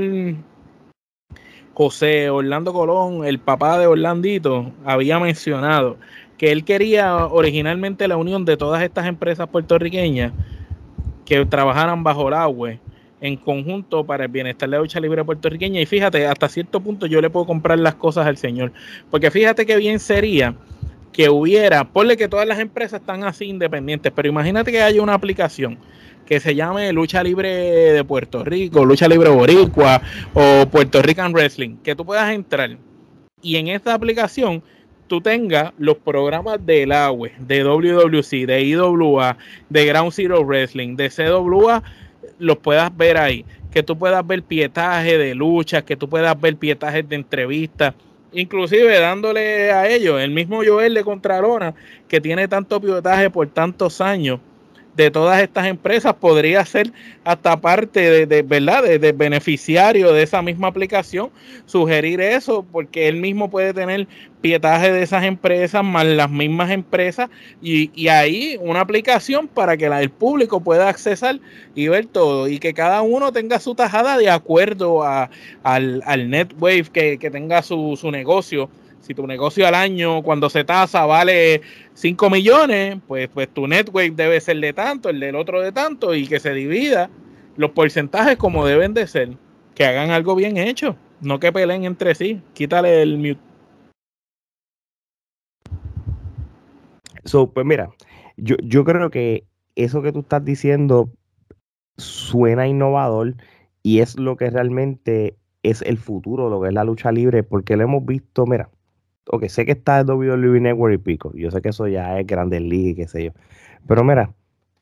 José 1.73 2.29
Orlando 2.29 2.73
Colón, 2.73 3.25
el 3.25 3.39
papá 3.39 3.79
de 3.79 3.87
Orlandito, 3.87 4.73
había 4.83 5.17
mencionado 5.19 5.97
que 6.39 6.53
él 6.53 6.63
quería 6.63 7.25
originalmente 7.25 8.07
la 8.07 8.15
unión 8.15 8.45
de 8.45 8.55
todas 8.55 8.81
estas 8.81 9.05
empresas 9.05 9.49
puertorriqueñas 9.49 10.31
que 11.25 11.45
trabajaran 11.45 12.01
bajo 12.01 12.29
el 12.29 12.33
agua 12.33 12.71
en 13.19 13.35
conjunto 13.35 14.05
para 14.05 14.23
el 14.23 14.31
bienestar 14.31 14.69
de 14.69 14.77
la 14.77 14.81
lucha 14.81 15.01
libre 15.01 15.25
puertorriqueña. 15.25 15.81
Y 15.81 15.85
fíjate, 15.85 16.25
hasta 16.25 16.47
cierto 16.47 16.79
punto 16.79 17.07
yo 17.07 17.19
le 17.19 17.29
puedo 17.29 17.45
comprar 17.45 17.77
las 17.77 17.95
cosas 17.95 18.25
al 18.25 18.37
señor. 18.37 18.71
Porque 19.11 19.29
fíjate 19.29 19.65
qué 19.65 19.75
bien 19.75 19.99
sería 19.99 20.55
que 21.11 21.29
hubiera, 21.29 21.83
ponle 21.83 22.15
que 22.15 22.29
todas 22.29 22.47
las 22.47 22.59
empresas 22.59 23.01
están 23.01 23.25
así 23.25 23.45
independientes, 23.45 24.09
pero 24.15 24.29
imagínate 24.29 24.71
que 24.71 24.81
haya 24.81 25.01
una 25.01 25.15
aplicación 25.15 25.77
que 26.25 26.39
se 26.39 26.55
llame 26.55 26.93
Lucha 26.93 27.21
Libre 27.21 27.49
de 27.49 28.03
Puerto 28.05 28.45
Rico, 28.45 28.85
Lucha 28.85 29.09
Libre 29.09 29.29
Boricua 29.29 30.01
o 30.33 30.65
Puerto 30.67 31.01
Rican 31.01 31.33
Wrestling, 31.33 31.77
que 31.83 31.95
tú 31.95 32.05
puedas 32.05 32.31
entrar 32.31 32.77
y 33.41 33.55
en 33.57 33.67
esta 33.67 33.93
aplicación 33.93 34.63
tú 35.09 35.19
tengas 35.19 35.73
los 35.77 35.97
programas 35.97 36.65
del 36.65 36.93
AWE, 36.93 37.33
de 37.39 37.63
WWC, 37.63 38.45
de 38.45 38.61
IWA, 38.63 39.37
de 39.67 39.85
Ground 39.85 40.13
Zero 40.13 40.45
Wrestling, 40.45 40.95
de 40.95 41.09
CWA, 41.09 41.83
los 42.37 42.57
puedas 42.59 42.95
ver 42.95 43.17
ahí. 43.17 43.43
Que 43.71 43.83
tú 43.83 43.97
puedas 43.97 44.25
ver 44.25 44.43
pietaje 44.43 45.17
de 45.17 45.35
luchas, 45.35 45.83
que 45.83 45.97
tú 45.97 46.07
puedas 46.07 46.39
ver 46.39 46.55
pietajes 46.55 47.07
de 47.09 47.15
entrevistas, 47.17 47.93
inclusive 48.31 48.99
dándole 48.99 49.71
a 49.71 49.89
ellos, 49.89 50.21
el 50.21 50.31
mismo 50.31 50.61
Joel 50.65 50.93
de 50.93 51.03
Contralona, 51.03 51.73
que 52.07 52.21
tiene 52.21 52.47
tanto 52.47 52.79
pietaje 52.79 53.29
por 53.29 53.47
tantos 53.47 53.99
años, 54.01 54.39
de 55.03 55.11
todas 55.11 55.41
estas 55.41 55.65
empresas 55.65 56.13
podría 56.15 56.65
ser 56.65 56.91
hasta 57.23 57.55
parte 57.61 58.25
de, 58.25 58.41
verdad 58.41 58.83
de, 58.83 59.11
beneficiario 59.13 60.11
de 60.11 60.23
esa 60.23 60.41
misma 60.41 60.67
aplicación 60.67 61.29
sugerir 61.65 62.19
eso 62.19 62.65
porque 62.69 63.07
él 63.07 63.15
mismo 63.15 63.49
puede 63.49 63.73
tener 63.73 64.09
pietaje 64.41 64.91
de 64.91 65.01
esas 65.01 65.23
empresas 65.23 65.85
más 65.85 66.05
las 66.05 66.29
mismas 66.29 66.71
empresas 66.71 67.29
y, 67.61 68.09
ahí 68.09 68.57
una 68.59 68.81
aplicación 68.81 69.47
para 69.47 69.77
que 69.77 69.85
el 69.85 70.09
público 70.09 70.59
pueda 70.59 70.89
accesar 70.89 71.39
y 71.75 71.87
ver 71.87 72.05
todo 72.05 72.49
y 72.49 72.59
que 72.59 72.73
cada 72.73 73.01
uno 73.01 73.31
tenga 73.31 73.59
su 73.59 73.75
tajada 73.75 74.17
de 74.17 74.29
acuerdo 74.29 75.03
a, 75.03 75.29
al, 75.63 76.03
al 76.05 76.29
NetWave 76.29 76.87
que, 76.91 77.17
que 77.17 77.31
tenga 77.31 77.61
su, 77.61 77.97
su 77.99 78.11
negocio 78.11 78.69
si 79.01 79.13
tu 79.13 79.25
negocio 79.25 79.67
al 79.67 79.75
año 79.75 80.21
cuando 80.23 80.49
se 80.49 80.63
tasa 80.63 81.05
vale 81.05 81.61
5 81.93 82.29
millones, 82.29 82.97
pues, 83.07 83.29
pues 83.29 83.49
tu 83.49 83.67
network 83.67 84.13
debe 84.15 84.39
ser 84.41 84.57
de 84.57 84.73
tanto, 84.73 85.09
el 85.09 85.19
del 85.19 85.35
otro 85.35 85.61
de 85.61 85.71
tanto, 85.71 86.13
y 86.13 86.27
que 86.27 86.39
se 86.39 86.53
divida 86.53 87.09
los 87.55 87.71
porcentajes 87.71 88.37
como 88.37 88.65
deben 88.65 88.93
de 88.93 89.07
ser. 89.07 89.37
Que 89.75 89.85
hagan 89.85 90.11
algo 90.11 90.35
bien 90.35 90.57
hecho, 90.57 90.95
no 91.21 91.39
que 91.39 91.51
peleen 91.51 91.85
entre 91.85 92.15
sí. 92.15 92.41
Quítale 92.53 93.01
el 93.01 93.17
mute. 93.17 93.39
So, 97.25 97.51
pues 97.51 97.65
mira, 97.65 97.89
yo, 98.37 98.55
yo 98.63 98.83
creo 98.83 99.09
que 99.09 99.45
eso 99.75 100.01
que 100.01 100.11
tú 100.11 100.19
estás 100.19 100.43
diciendo 100.43 101.09
suena 101.97 102.67
innovador 102.67 103.35
y 103.83 103.99
es 103.99 104.17
lo 104.17 104.37
que 104.37 104.49
realmente 104.49 105.37
es 105.63 105.81
el 105.81 105.97
futuro, 105.97 106.49
lo 106.49 106.61
que 106.61 106.69
es 106.69 106.73
la 106.73 106.83
lucha 106.83 107.11
libre, 107.11 107.43
porque 107.43 107.75
lo 107.75 107.83
hemos 107.83 108.05
visto, 108.05 108.45
mira, 108.45 108.69
ok, 109.31 109.45
sé 109.47 109.65
que 109.65 109.73
está 109.73 109.99
el 109.99 110.09
WWE 110.09 110.59
Network 110.59 110.95
y 110.95 110.97
pico, 110.97 111.31
yo 111.35 111.51
sé 111.51 111.61
que 111.61 111.69
eso 111.69 111.87
ya 111.87 112.19
es 112.19 112.25
Grandes 112.27 112.61
League, 112.61 112.95
qué 112.95 113.07
sé 113.07 113.25
yo, 113.25 113.31
pero 113.87 114.03
mira, 114.03 114.33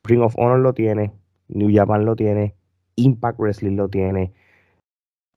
Ring 0.04 0.22
of 0.22 0.36
Honor 0.38 0.60
lo 0.60 0.74
tiene, 0.74 1.12
New 1.50 1.70
Japan 1.74 2.06
lo 2.06 2.16
tiene, 2.16 2.56
Impact 2.96 3.40
Wrestling 3.40 3.76
lo 3.76 3.90
tiene, 3.90 4.34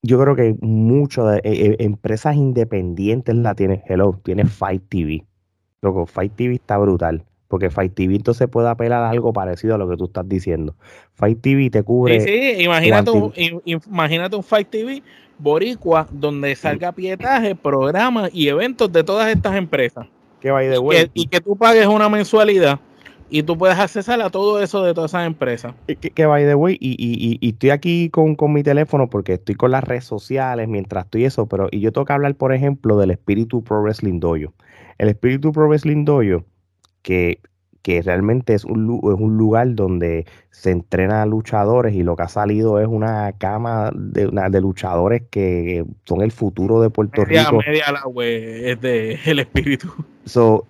yo 0.02 0.20
creo 0.20 0.36
que 0.36 0.56
muchas 0.60 1.38
eh, 1.38 1.40
eh, 1.44 1.76
empresas 1.80 2.36
independientes 2.36 3.34
la 3.34 3.54
tienen, 3.54 3.82
hello, 3.86 4.20
tiene 4.22 4.46
Fight 4.46 4.82
TV, 4.88 5.26
loco, 5.82 6.06
Fight 6.06 6.34
TV 6.36 6.54
está 6.54 6.78
brutal, 6.78 7.24
porque 7.50 7.68
Fight 7.68 7.92
TV 7.92 8.14
entonces 8.14 8.46
puede 8.46 8.68
apelar 8.68 9.02
a 9.02 9.10
algo 9.10 9.32
parecido 9.32 9.74
a 9.74 9.78
lo 9.78 9.90
que 9.90 9.96
tú 9.96 10.04
estás 10.04 10.26
diciendo. 10.28 10.76
Fight 11.14 11.40
TV 11.40 11.68
te 11.68 11.82
cubre. 11.82 12.20
Sí, 12.20 12.28
sí, 12.28 12.62
imagínate, 12.62 13.10
un, 13.10 13.32
imagínate 13.64 14.36
un 14.36 14.44
Fight 14.44 14.70
TV 14.70 15.02
boricua 15.36 16.06
donde 16.12 16.54
salga 16.54 16.92
pietaje, 16.92 17.56
programas 17.56 18.30
y 18.32 18.46
eventos 18.46 18.92
de 18.92 19.02
todas 19.02 19.28
estas 19.28 19.56
empresas. 19.56 20.06
Que 20.40 20.52
vaya 20.52 20.70
de 20.70 20.78
vuelta. 20.78 21.10
Y 21.12 21.26
que 21.26 21.40
tú 21.40 21.56
pagues 21.56 21.88
una 21.88 22.08
mensualidad 22.08 22.78
y 23.28 23.42
tú 23.42 23.58
puedes 23.58 23.76
accesar 23.76 24.22
a 24.22 24.30
todo 24.30 24.62
eso 24.62 24.84
de 24.84 24.94
todas 24.94 25.10
esas 25.10 25.26
empresas. 25.26 25.74
Que, 25.88 25.96
que 25.96 26.26
by 26.26 26.44
the 26.44 26.54
way, 26.54 26.76
y, 26.78 26.90
y, 26.92 27.36
y, 27.40 27.48
estoy 27.48 27.70
aquí 27.70 28.10
con, 28.10 28.36
con, 28.36 28.52
mi 28.52 28.62
teléfono 28.62 29.10
porque 29.10 29.34
estoy 29.34 29.56
con 29.56 29.72
las 29.72 29.82
redes 29.82 30.04
sociales 30.04 30.68
mientras 30.68 31.06
estoy 31.06 31.24
eso, 31.24 31.46
pero 31.46 31.66
y 31.72 31.80
yo 31.80 31.90
tengo 31.90 32.04
que 32.04 32.12
hablar, 32.12 32.36
por 32.36 32.54
ejemplo, 32.54 32.96
del 32.96 33.10
Espíritu 33.10 33.64
Pro 33.64 33.82
Wrestling 33.82 34.20
Dojo. 34.20 34.52
El 34.98 35.08
Espíritu 35.08 35.50
Pro 35.50 35.66
Wrestling 35.66 36.04
Dojo 36.04 36.44
que, 37.02 37.40
que 37.82 38.02
realmente 38.02 38.54
es 38.54 38.64
un, 38.64 39.00
es 39.02 39.20
un 39.20 39.36
lugar 39.36 39.74
donde 39.74 40.26
se 40.50 40.70
entrena 40.70 41.22
a 41.22 41.26
luchadores 41.26 41.94
y 41.94 42.02
lo 42.02 42.16
que 42.16 42.22
ha 42.24 42.28
salido 42.28 42.80
es 42.80 42.86
una 42.88 43.32
cama 43.38 43.90
de, 43.94 44.30
de 44.50 44.60
luchadores 44.60 45.22
que 45.30 45.84
son 46.04 46.22
el 46.22 46.32
futuro 46.32 46.80
de 46.80 46.90
Puerto 46.90 47.24
Rico. 47.24 47.58
Media 47.66 47.92
la 47.92 48.02
es 48.24 48.80
de 48.80 49.18
el 49.24 49.38
espíritu. 49.38 49.88
So, 50.26 50.66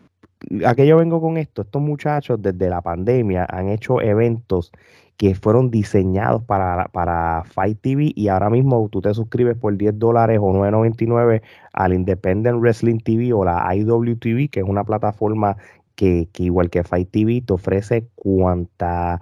¿A 0.64 0.74
qué 0.74 0.86
yo 0.86 0.96
vengo 0.96 1.20
con 1.20 1.36
esto? 1.36 1.62
Estos 1.62 1.82
muchachos 1.82 2.40
desde 2.40 2.70
la 2.70 2.80
pandemia 2.80 3.46
han 3.50 3.68
hecho 3.68 4.00
eventos 4.00 4.72
que 5.18 5.34
fueron 5.34 5.70
diseñados 5.70 6.42
para, 6.44 6.86
para 6.88 7.44
Fight 7.44 7.78
TV 7.82 8.12
y 8.14 8.28
ahora 8.28 8.48
mismo 8.48 8.88
tú 8.90 9.02
te 9.02 9.12
suscribes 9.12 9.54
por 9.54 9.76
10 9.76 9.98
dólares 9.98 10.38
o 10.40 10.50
9.99 10.50 11.42
al 11.74 11.92
Independent 11.92 12.58
Wrestling 12.58 13.00
TV 13.00 13.34
o 13.34 13.44
la 13.44 13.68
IWTV, 13.76 14.48
que 14.48 14.60
es 14.60 14.66
una 14.66 14.82
plataforma 14.82 15.58
que, 16.00 16.28
igual 16.38 16.70
que 16.70 16.82
Fight 16.82 17.10
TV 17.10 17.42
te 17.42 17.52
ofrece 17.52 18.08
cuanta, 18.14 19.20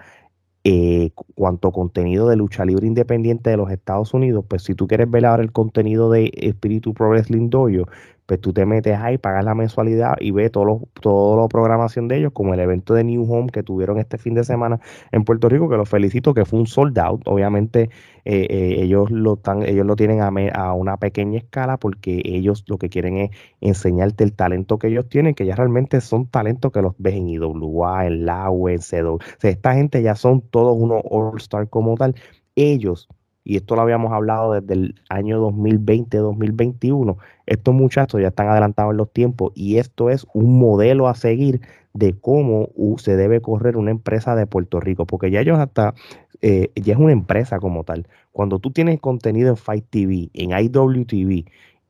eh, 0.63 1.11
cuanto 1.35 1.73
contenido 1.73 2.29
de 2.29 2.37
lucha 2.37 2.65
libre 2.65 2.87
independiente 2.87 3.51
de 3.51 3.57
los 3.57 3.71
Estados 3.71 4.15
Unidos, 4.15 4.45
pues 4.49 4.63
si 4.63 4.75
tú 4.75 4.87
quieres 4.87 5.11
ver 5.11 5.27
ahora 5.27 5.43
el 5.43 5.51
contenido 5.51 6.09
de 6.11 6.31
Espíritu 6.35 6.95
Pro 6.95 7.11
Wrestling 7.11 7.51
Dojo, 7.51 7.89
pues 8.29 8.43
tú 8.43 8.53
te 8.53 8.67
metes 8.67 8.99
ahí, 8.99 9.17
pagas 9.17 9.43
la 9.43 9.55
mensualidad 9.55 10.17
y 10.21 10.33
ves 10.33 10.53
todo 10.53 10.83
toda 11.01 11.41
la 11.41 11.49
programación 11.49 12.09
de 12.09 12.19
ellos, 12.19 12.33
como 12.35 12.53
el 12.53 12.61
evento 12.61 12.93
de 12.93 13.03
New 13.03 13.25
Home 13.33 13.49
que 13.51 13.63
tuvieron 13.63 13.99
este 13.99 14.19
fin 14.19 14.35
de 14.35 14.45
semana 14.45 14.81
en 15.13 15.25
Puerto 15.25 15.49
Rico, 15.49 15.71
que 15.71 15.79
los 15.79 15.89
felicito, 15.89 16.35
que 16.35 16.45
fue 16.45 16.59
un 16.59 16.67
sold 16.67 16.99
out. 16.99 17.23
Obviamente 17.25 17.89
eh, 18.27 18.47
eh, 18.51 18.83
ellos 18.83 19.11
lo 19.11 19.35
están, 19.37 19.63
ellos 19.63 19.87
lo 19.87 19.97
tienen 19.97 20.21
a, 20.21 20.75
una 20.75 20.99
pequeña 20.99 21.39
escala 21.39 21.79
porque 21.79 22.21
ellos 22.23 22.65
lo 22.67 22.77
que 22.77 22.91
quieren 22.91 23.17
es 23.17 23.31
enseñarte 23.63 24.25
el 24.25 24.35
talento 24.35 24.79
que 24.79 24.89
ellos 24.89 25.09
tienen, 25.09 25.35
que 25.35 25.47
ya 25.47 25.57
realmente 25.57 26.03
son 26.03 26.27
talentos 26.27 26.71
que 26.71 26.83
los 26.83 26.93
ves 26.99 27.15
en 27.15 27.31
IWA, 27.31 28.09
en 28.09 28.27
LAW, 28.27 28.69
en 28.69 28.83
CEDO. 28.83 29.15
O 29.15 29.21
sea, 29.39 29.51
esta 29.51 29.73
gente 29.73 30.03
ya 30.03 30.15
son 30.15 30.43
todos 30.43 30.77
unos 30.79 31.01
all-star 31.11 31.71
como 31.71 31.95
tal. 31.97 32.15
Ellos 32.57 33.09
y 33.49 33.57
esto 33.57 33.77
lo 33.77 33.81
habíamos 33.81 34.13
hablado 34.13 34.53
desde 34.53 34.75
el 34.75 34.95
año 35.09 35.41
2020-2021, 35.41 37.17
estos 37.47 37.75
muchachos 37.75 38.21
ya 38.21 38.29
están 38.29 38.49
adelantados 38.49 38.91
en 38.91 38.99
los 38.99 39.11
tiempos 39.11 39.53
y 39.55 39.79
esto 39.79 40.11
es 40.11 40.27
un 40.35 40.59
modelo 40.59 41.09
a 41.09 41.15
seguir 41.15 41.63
de 41.95 42.13
cómo 42.13 42.69
se 42.99 43.17
debe 43.17 43.41
correr 43.41 43.79
una 43.79 43.91
empresa 43.91 44.37
de 44.37 44.47
Puerto 44.47 44.81
Rico, 44.81 45.07
porque 45.07 45.31
ya 45.31 45.41
ellos 45.41 45.59
hasta, 45.59 45.95
eh, 46.43 46.71
ya 46.75 46.93
es 46.93 46.99
una 46.99 47.13
empresa 47.13 47.59
como 47.59 47.85
tal. 47.85 48.07
Cuando 48.33 48.59
tú 48.59 48.71
tienes 48.71 49.01
contenido 49.01 49.49
en 49.49 49.57
Fight 49.57 49.87
TV, 49.89 50.29
en 50.35 50.51
IWTV, 50.51 51.47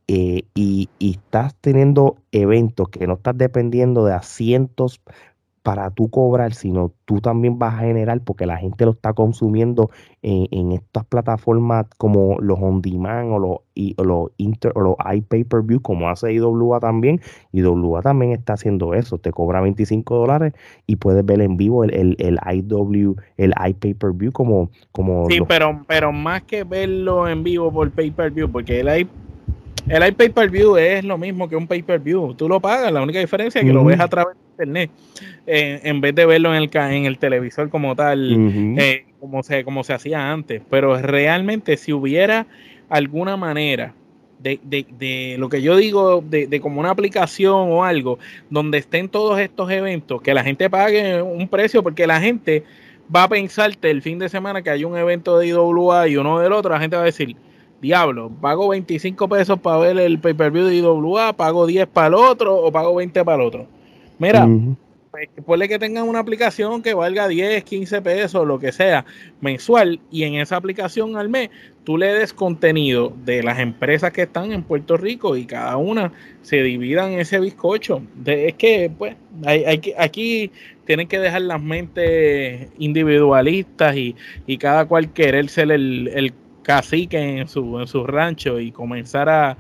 eh, 0.06 0.44
y, 0.54 0.88
y, 1.00 1.10
estás 1.10 1.56
teniendo 1.56 2.18
eventos 2.30 2.88
que 2.88 3.06
no 3.08 3.14
estás 3.14 3.36
dependiendo 3.36 4.06
de 4.06 4.14
asientos 4.14 5.02
para 5.68 5.90
tú 5.90 6.08
cobrar, 6.08 6.54
sino 6.54 6.94
tú 7.04 7.20
también 7.20 7.58
vas 7.58 7.74
a 7.74 7.80
generar, 7.80 8.22
porque 8.22 8.46
la 8.46 8.56
gente 8.56 8.86
lo 8.86 8.92
está 8.92 9.12
consumiendo 9.12 9.90
en, 10.22 10.72
estas 10.72 11.04
plataformas 11.04 11.84
como 11.98 12.38
los 12.40 12.58
on 12.58 12.80
demand 12.80 13.34
o 13.34 13.38
los, 13.38 13.58
y, 13.74 13.94
o 13.98 14.04
los, 14.04 14.30
inter, 14.38 14.72
o 14.76 14.80
los 14.80 14.94
iPay 15.04 15.44
per 15.44 15.60
view, 15.60 15.82
como 15.82 16.08
hace 16.08 16.32
IWA 16.32 16.80
también. 16.80 17.20
IWA 17.52 18.00
también 18.00 18.32
está 18.32 18.54
haciendo 18.54 18.94
eso, 18.94 19.18
te 19.18 19.30
cobra 19.30 19.60
25 19.60 20.16
dólares 20.16 20.54
y 20.86 20.96
puedes 20.96 21.22
ver 21.26 21.42
en 21.42 21.58
vivo 21.58 21.84
el, 21.84 21.92
el, 21.92 22.16
el 22.18 22.38
IW, 22.50 23.16
el 23.36 23.52
iPay 23.62 23.92
per 23.92 24.12
view 24.12 24.32
como... 24.32 24.70
como 24.90 25.28
sí, 25.28 25.40
pero, 25.46 25.84
pero 25.86 26.12
más 26.12 26.44
que 26.44 26.64
verlo 26.64 27.28
en 27.28 27.42
vivo 27.42 27.70
por 27.70 27.90
pay 27.90 28.10
per 28.10 28.30
view, 28.30 28.50
porque 28.50 28.80
el 28.80 28.86
iPay 28.86 29.28
el 29.90 30.06
iPay 30.06 30.30
per 30.30 30.48
view 30.48 30.78
es 30.78 31.04
lo 31.04 31.18
mismo 31.18 31.46
que 31.46 31.56
un 31.56 31.66
pay 31.66 31.82
per 31.82 32.00
view. 32.00 32.32
Tú 32.32 32.48
lo 32.48 32.58
pagas, 32.58 32.90
la 32.90 33.02
única 33.02 33.18
diferencia 33.18 33.60
es 33.60 33.66
que 33.66 33.72
lo 33.72 33.84
ves 33.84 34.00
a 34.00 34.08
través 34.08 34.34
de 34.34 34.47
internet 34.58 34.90
eh, 35.46 35.80
en 35.84 36.00
vez 36.00 36.14
de 36.14 36.26
verlo 36.26 36.54
en 36.54 36.62
el, 36.62 36.70
en 36.72 37.04
el 37.06 37.18
televisor 37.18 37.70
como 37.70 37.94
tal, 37.94 38.76
eh, 38.78 39.04
como, 39.20 39.42
se, 39.42 39.64
como 39.64 39.84
se 39.84 39.92
hacía 39.92 40.32
antes. 40.32 40.62
Pero 40.68 41.00
realmente, 41.00 41.76
si 41.76 41.92
hubiera 41.92 42.46
alguna 42.88 43.36
manera 43.36 43.94
de, 44.40 44.60
de, 44.62 44.86
de, 44.98 45.36
lo 45.38 45.48
que 45.48 45.62
yo 45.62 45.76
digo, 45.76 46.22
de, 46.26 46.46
de, 46.46 46.60
como 46.60 46.80
una 46.80 46.90
aplicación 46.90 47.70
o 47.70 47.84
algo, 47.84 48.18
donde 48.50 48.78
estén 48.78 49.08
todos 49.08 49.38
estos 49.40 49.70
eventos, 49.70 50.22
que 50.22 50.34
la 50.34 50.42
gente 50.42 50.68
pague 50.68 51.22
un 51.22 51.48
precio, 51.48 51.82
porque 51.82 52.06
la 52.06 52.20
gente 52.20 52.64
va 53.14 53.24
a 53.24 53.28
pensarte 53.28 53.90
el 53.90 54.02
fin 54.02 54.18
de 54.18 54.28
semana 54.28 54.62
que 54.62 54.70
hay 54.70 54.84
un 54.84 54.96
evento 54.96 55.38
de 55.38 55.48
IWA 55.48 56.08
y 56.08 56.16
uno 56.16 56.38
del 56.40 56.52
otro, 56.52 56.72
la 56.72 56.80
gente 56.80 56.96
va 56.96 57.02
a 57.02 57.06
decir, 57.06 57.36
diablo, 57.80 58.30
pago 58.40 58.68
25 58.68 59.28
pesos 59.28 59.58
para 59.60 59.78
ver 59.78 59.98
el 59.98 60.18
pay-per-view 60.18 60.66
de 60.66 60.76
IWA, 60.76 61.32
pago 61.32 61.66
10 61.66 61.86
para 61.88 62.08
el 62.08 62.14
otro 62.14 62.56
o 62.56 62.70
pago 62.72 62.94
20 62.94 63.24
para 63.24 63.42
el 63.42 63.48
otro. 63.48 63.77
Mira, 64.18 64.46
pues, 65.10 65.28
puede 65.44 65.68
que 65.68 65.78
tengan 65.78 66.08
una 66.08 66.18
aplicación 66.18 66.82
que 66.82 66.94
valga 66.94 67.28
10, 67.28 67.64
15 67.64 68.02
pesos, 68.02 68.46
lo 68.46 68.58
que 68.58 68.72
sea, 68.72 69.04
mensual, 69.40 70.00
y 70.10 70.24
en 70.24 70.34
esa 70.34 70.56
aplicación 70.56 71.16
al 71.16 71.28
mes 71.28 71.50
tú 71.84 71.96
le 71.96 72.06
des 72.12 72.32
contenido 72.32 73.12
de 73.24 73.42
las 73.42 73.58
empresas 73.58 74.12
que 74.12 74.22
están 74.22 74.52
en 74.52 74.62
Puerto 74.62 74.96
Rico 74.96 75.36
y 75.36 75.46
cada 75.46 75.76
una 75.78 76.12
se 76.42 76.62
dividan 76.62 77.12
ese 77.12 77.40
bizcocho. 77.40 78.02
es 78.26 78.54
que, 78.54 78.90
pues, 78.96 79.16
hay, 79.46 79.78
que, 79.78 79.94
aquí 79.96 80.50
tienen 80.84 81.08
que 81.08 81.18
dejar 81.18 81.42
las 81.42 81.62
mentes 81.62 82.68
individualistas 82.78 83.96
y, 83.96 84.14
y 84.46 84.58
cada 84.58 84.86
cual 84.86 85.12
querer 85.12 85.48
ser 85.48 85.72
el, 85.72 86.08
el 86.08 86.32
cacique 86.68 87.38
en 87.38 87.48
su, 87.48 87.80
en 87.80 87.86
su 87.86 88.06
rancho 88.06 88.60
y 88.60 88.72
comenzar 88.72 89.26
a, 89.30 89.56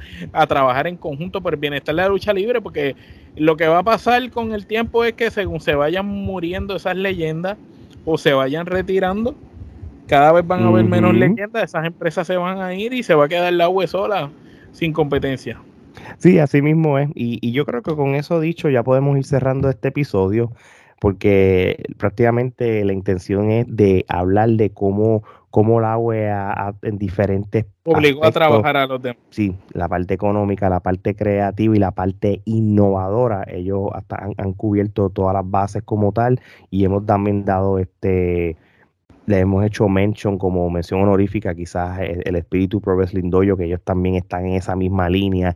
trabajar 0.46 0.86
en 0.86 0.98
conjunto 0.98 1.40
por 1.40 1.54
el 1.54 1.58
bienestar 1.58 1.94
de 1.94 2.02
la 2.02 2.08
lucha 2.08 2.34
libre, 2.34 2.60
porque 2.60 2.96
lo 3.34 3.56
que 3.56 3.66
va 3.66 3.78
a 3.78 3.82
pasar 3.82 4.30
con 4.30 4.52
el 4.52 4.66
tiempo 4.66 5.02
es 5.04 5.14
que 5.14 5.30
según 5.30 5.58
se 5.60 5.74
vayan 5.74 6.04
muriendo 6.04 6.76
esas 6.76 6.96
leyendas 6.96 7.56
o 8.04 8.18
se 8.18 8.34
vayan 8.34 8.66
retirando, 8.66 9.34
cada 10.06 10.32
vez 10.32 10.46
van 10.46 10.64
a 10.64 10.68
haber 10.68 10.84
menos 10.84 11.14
leyendas, 11.14 11.64
esas 11.64 11.86
empresas 11.86 12.26
se 12.26 12.36
van 12.36 12.60
a 12.60 12.74
ir 12.74 12.92
y 12.92 13.02
se 13.02 13.14
va 13.14 13.24
a 13.24 13.28
quedar 13.28 13.54
la 13.54 13.70
web 13.70 13.88
sola 13.88 14.28
sin 14.72 14.92
competencia. 14.92 15.58
Sí, 16.18 16.38
así 16.38 16.60
mismo 16.60 16.98
es. 16.98 17.08
Y, 17.14 17.38
y 17.40 17.52
yo 17.52 17.64
creo 17.64 17.80
que 17.80 17.96
con 17.96 18.16
eso 18.16 18.38
dicho 18.38 18.68
ya 18.68 18.82
podemos 18.82 19.16
ir 19.16 19.24
cerrando 19.24 19.70
este 19.70 19.88
episodio. 19.88 20.52
Porque 21.00 21.84
prácticamente 21.96 22.84
la 22.84 22.92
intención 22.92 23.50
es 23.50 23.66
de 23.68 24.04
hablar 24.08 24.50
de 24.50 24.70
cómo, 24.70 25.22
cómo 25.50 25.80
la 25.80 25.96
UEA 25.96 26.74
en 26.82 26.98
diferentes 26.98 27.66
obligó 27.84 28.24
a 28.24 28.32
trabajar 28.32 28.76
a 28.76 28.86
los 28.86 29.00
demás. 29.00 29.22
Sí, 29.30 29.54
la 29.72 29.88
parte 29.88 30.14
económica, 30.14 30.68
la 30.68 30.80
parte 30.80 31.14
creativa 31.14 31.76
y 31.76 31.78
la 31.78 31.92
parte 31.92 32.42
innovadora, 32.44 33.44
ellos 33.48 33.90
hasta 33.94 34.16
han, 34.16 34.34
han 34.36 34.52
cubierto 34.52 35.10
todas 35.10 35.34
las 35.34 35.48
bases 35.48 35.82
como 35.84 36.12
tal 36.12 36.40
y 36.70 36.84
hemos 36.84 37.06
también 37.06 37.44
dado 37.44 37.78
este 37.78 38.56
le 39.28 39.40
hemos 39.40 39.62
hecho 39.62 39.88
mention 39.90 40.38
como 40.38 40.70
mención 40.70 41.02
honorífica 41.02 41.54
quizás 41.54 42.00
el, 42.00 42.34
espíritu 42.34 42.80
Pro 42.80 42.96
Wrestling 42.96 43.30
que 43.30 43.64
ellos 43.66 43.80
también 43.84 44.14
están 44.14 44.46
en 44.46 44.54
esa 44.54 44.74
misma 44.74 45.10
línea 45.10 45.54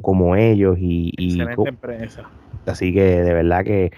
como, 0.00 0.34
ellos 0.34 0.78
y, 0.80 1.12
Excelente 1.18 1.68
empresa. 1.68 2.22
así 2.64 2.94
que 2.94 3.02
de 3.02 3.34
verdad 3.34 3.62
que 3.62 3.92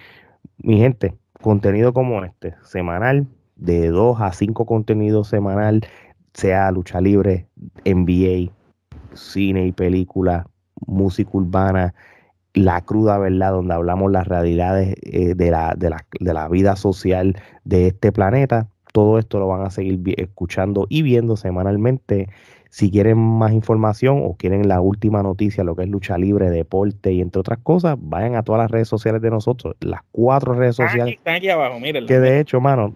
mi 0.58 0.78
gente 0.78 1.14
contenido 1.40 1.92
como 1.92 2.24
este 2.24 2.54
semanal 2.64 3.26
de 3.56 3.88
dos 3.88 4.20
a 4.20 4.32
cinco 4.32 4.66
contenidos 4.66 5.28
semanal 5.28 5.86
sea 6.34 6.70
lucha 6.70 7.00
libre 7.00 7.46
NBA 7.84 8.52
cine 9.14 9.66
y 9.66 9.72
película 9.72 10.46
música 10.86 11.30
urbana 11.32 11.94
la 12.56 12.80
cruda 12.80 13.18
verdad, 13.18 13.52
donde 13.52 13.74
hablamos 13.74 14.10
las 14.10 14.26
realidades 14.26 14.94
eh, 15.02 15.34
de, 15.34 15.50
la, 15.50 15.74
de, 15.76 15.90
la, 15.90 16.06
de, 16.18 16.32
la, 16.32 16.48
vida 16.48 16.74
social 16.74 17.36
de 17.64 17.88
este 17.88 18.12
planeta. 18.12 18.68
Todo 18.94 19.18
esto 19.18 19.38
lo 19.38 19.46
van 19.46 19.60
a 19.60 19.70
seguir 19.70 20.00
escuchando 20.16 20.86
y 20.88 21.02
viendo 21.02 21.36
semanalmente. 21.36 22.30
Si 22.70 22.90
quieren 22.90 23.18
más 23.18 23.52
información 23.52 24.22
o 24.24 24.35
quieren 24.37 24.68
la 24.68 24.81
última 24.81 25.22
noticia, 25.22 25.64
lo 25.64 25.76
que 25.76 25.85
es 25.85 25.88
lucha 25.88 26.18
libre, 26.18 26.50
deporte 26.50 27.12
y 27.12 27.20
entre 27.20 27.40
otras 27.40 27.59
cosas, 27.62 27.96
vayan 27.98 28.35
a 28.35 28.42
todas 28.42 28.61
las 28.61 28.70
redes 28.70 28.88
sociales 28.88 29.22
de 29.22 29.31
nosotros, 29.31 29.74
las 29.81 30.00
cuatro 30.12 30.55
redes 30.55 30.76
sociales. 30.76 31.18
aquí 31.24 31.48
abajo, 31.48 31.79
Que 31.81 32.18
de 32.20 32.40
hecho, 32.40 32.61
mano, 32.61 32.94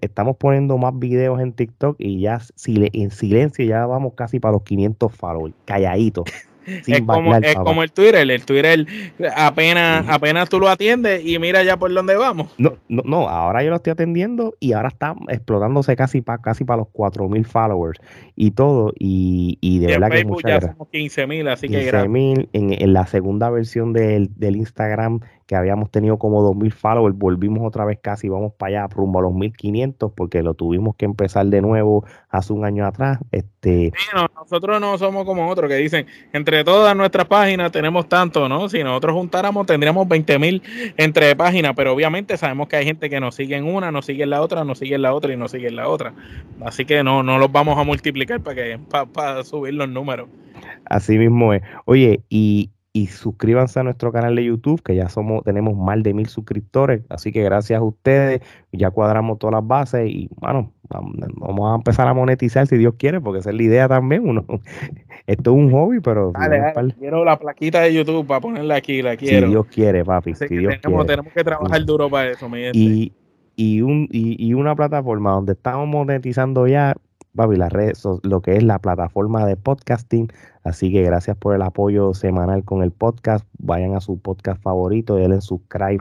estamos 0.00 0.36
poniendo 0.36 0.78
más 0.78 0.98
videos 0.98 1.40
en 1.40 1.52
TikTok 1.52 1.96
y 1.98 2.20
ya 2.20 2.40
en 2.66 3.10
silencio 3.10 3.64
ya 3.64 3.86
vamos 3.86 4.14
casi 4.14 4.38
para 4.38 4.52
los 4.52 4.62
500 4.62 5.12
followers, 5.12 5.54
calladitos. 5.64 6.24
Es, 6.66 7.00
como, 7.02 7.34
es 7.36 7.54
como, 7.56 7.82
el 7.82 7.92
Twitter, 7.92 8.30
el 8.30 8.44
Twitter 8.44 8.86
apenas, 9.34 10.06
apenas 10.08 10.48
tú 10.48 10.58
lo 10.58 10.68
atiendes 10.68 11.24
y 11.24 11.38
mira 11.38 11.62
ya 11.62 11.76
por 11.76 11.92
dónde 11.92 12.16
vamos. 12.16 12.48
No, 12.58 12.76
no, 12.88 13.02
no, 13.04 13.28
ahora 13.28 13.62
yo 13.62 13.70
lo 13.70 13.76
estoy 13.76 13.92
atendiendo 13.92 14.54
y 14.60 14.72
ahora 14.72 14.88
está 14.88 15.14
explotándose 15.28 15.96
casi 15.96 16.20
para 16.20 16.40
casi 16.40 16.64
para 16.64 16.78
los 16.78 16.88
4000 16.88 17.44
followers 17.44 18.00
y 18.36 18.52
todo. 18.52 18.92
Y, 18.98 19.58
y 19.60 19.78
de 19.78 19.86
verdad 19.86 20.10
que 20.10 20.24
muchas 20.24 20.62
ya 20.62 20.72
somos 20.72 20.88
15000, 20.90 21.48
así 21.48 21.68
15, 21.68 21.90
que 21.90 22.48
en, 22.52 22.72
en 22.72 22.92
la 22.92 23.06
segunda 23.06 23.50
versión 23.50 23.92
del, 23.92 24.30
del 24.36 24.56
Instagram 24.56 25.20
que 25.46 25.56
habíamos 25.56 25.90
tenido 25.90 26.18
como 26.18 26.40
2000 26.42 26.72
followers, 26.72 27.18
volvimos 27.18 27.66
otra 27.66 27.84
vez 27.84 27.98
casi, 28.00 28.28
vamos 28.28 28.54
para 28.54 28.84
allá, 28.84 28.94
rumbo 28.94 29.18
a 29.18 29.22
los 29.22 29.34
1500, 29.34 30.12
porque 30.12 30.42
lo 30.42 30.54
tuvimos 30.54 30.96
que 30.96 31.04
empezar 31.04 31.44
de 31.46 31.60
nuevo 31.60 32.06
hace 32.30 32.52
un 32.52 32.64
año 32.64 32.86
atrás. 32.86 33.18
Este... 33.32 33.92
nosotros 34.34 34.80
no 34.80 34.96
somos 34.98 35.24
como 35.24 35.48
otros 35.50 35.68
que 35.68 35.76
dicen, 35.76 36.06
entre 36.32 36.51
todas 36.64 36.94
nuestras 36.96 37.26
páginas 37.26 37.72
tenemos 37.72 38.08
tanto, 38.08 38.48
¿no? 38.48 38.68
Si 38.68 38.82
nosotros 38.84 39.14
juntáramos 39.14 39.66
tendríamos 39.66 40.06
20 40.06 40.38
mil 40.38 40.62
entre 40.96 41.34
páginas, 41.34 41.72
pero 41.74 41.92
obviamente 41.92 42.36
sabemos 42.36 42.68
que 42.68 42.76
hay 42.76 42.84
gente 42.84 43.08
que 43.08 43.20
nos 43.20 43.34
sigue 43.34 43.56
en 43.56 43.64
una, 43.64 43.90
nos 43.90 44.06
sigue 44.06 44.24
en 44.24 44.30
la 44.30 44.42
otra, 44.42 44.64
nos 44.64 44.78
sigue 44.78 44.94
en 44.94 45.02
la 45.02 45.14
otra 45.14 45.32
y 45.32 45.36
nos 45.36 45.50
sigue 45.50 45.68
en 45.68 45.76
la 45.76 45.88
otra. 45.88 46.12
Así 46.64 46.84
que 46.84 47.02
no, 47.02 47.22
no 47.22 47.38
los 47.38 47.50
vamos 47.50 47.78
a 47.78 47.84
multiplicar 47.84 48.40
para 48.40 48.54
que 48.54 48.78
para 49.12 49.42
subir 49.44 49.74
los 49.74 49.88
números. 49.88 50.28
Así 50.84 51.18
mismo 51.18 51.54
es. 51.54 51.62
Oye, 51.86 52.20
y, 52.28 52.70
y 52.94 53.06
suscríbanse 53.06 53.80
a 53.80 53.84
nuestro 53.84 54.12
canal 54.12 54.36
de 54.36 54.44
YouTube, 54.44 54.82
que 54.82 54.94
ya 54.94 55.08
somos, 55.08 55.42
tenemos 55.44 55.74
más 55.76 56.02
de 56.02 56.12
mil 56.12 56.26
suscriptores, 56.26 57.02
así 57.08 57.32
que 57.32 57.42
gracias 57.42 57.80
a 57.80 57.82
ustedes, 57.82 58.42
ya 58.70 58.90
cuadramos 58.90 59.38
todas 59.38 59.54
las 59.54 59.66
bases 59.66 60.10
y 60.10 60.28
bueno, 60.36 60.72
vamos 60.90 61.72
a 61.72 61.76
empezar 61.76 62.06
a 62.06 62.12
monetizar 62.12 62.66
si 62.66 62.76
Dios 62.76 62.94
quiere, 62.98 63.18
porque 63.18 63.38
esa 63.40 63.48
es 63.48 63.56
la 63.56 63.62
idea 63.62 63.88
también, 63.88 64.28
uno, 64.28 64.44
esto 65.26 65.50
es 65.52 65.56
un 65.56 65.72
hobby, 65.72 66.00
pero 66.00 66.32
quiero 66.98 67.24
la 67.24 67.38
plaquita 67.38 67.80
de 67.80 67.94
YouTube 67.94 68.26
para 68.26 68.40
ponerla 68.40 68.76
aquí, 68.76 69.00
la 69.00 69.16
quiero. 69.16 69.46
Si 69.46 69.50
Dios 69.52 69.66
quiere, 69.66 70.04
papi, 70.04 70.34
si 70.34 70.48
Dios 70.48 70.74
tenemos, 70.82 71.06
quiere. 71.06 71.22
tenemos 71.22 71.32
que 71.32 71.44
trabajar 71.44 71.84
duro 71.86 72.10
para 72.10 72.30
eso, 72.30 72.46
mi 72.50 72.60
y, 72.74 73.12
y, 73.56 73.80
un, 73.80 74.06
y, 74.12 74.46
y 74.46 74.52
una 74.52 74.76
plataforma 74.76 75.30
donde 75.32 75.52
estamos 75.52 75.88
monetizando 75.88 76.66
ya, 76.66 76.94
papi, 77.34 77.56
la 77.56 77.68
red, 77.68 77.92
lo 78.22 78.42
que 78.42 78.56
es 78.56 78.62
la 78.62 78.78
plataforma 78.78 79.46
de 79.46 79.56
podcasting. 79.56 80.32
Así 80.64 80.92
que 80.92 81.02
gracias 81.02 81.36
por 81.36 81.54
el 81.54 81.62
apoyo 81.62 82.14
semanal 82.14 82.64
con 82.64 82.82
el 82.82 82.92
podcast. 82.92 83.44
Vayan 83.58 83.96
a 83.96 84.00
su 84.00 84.18
podcast 84.18 84.62
favorito, 84.62 85.16
denle 85.16 85.40
subscribe. 85.40 85.98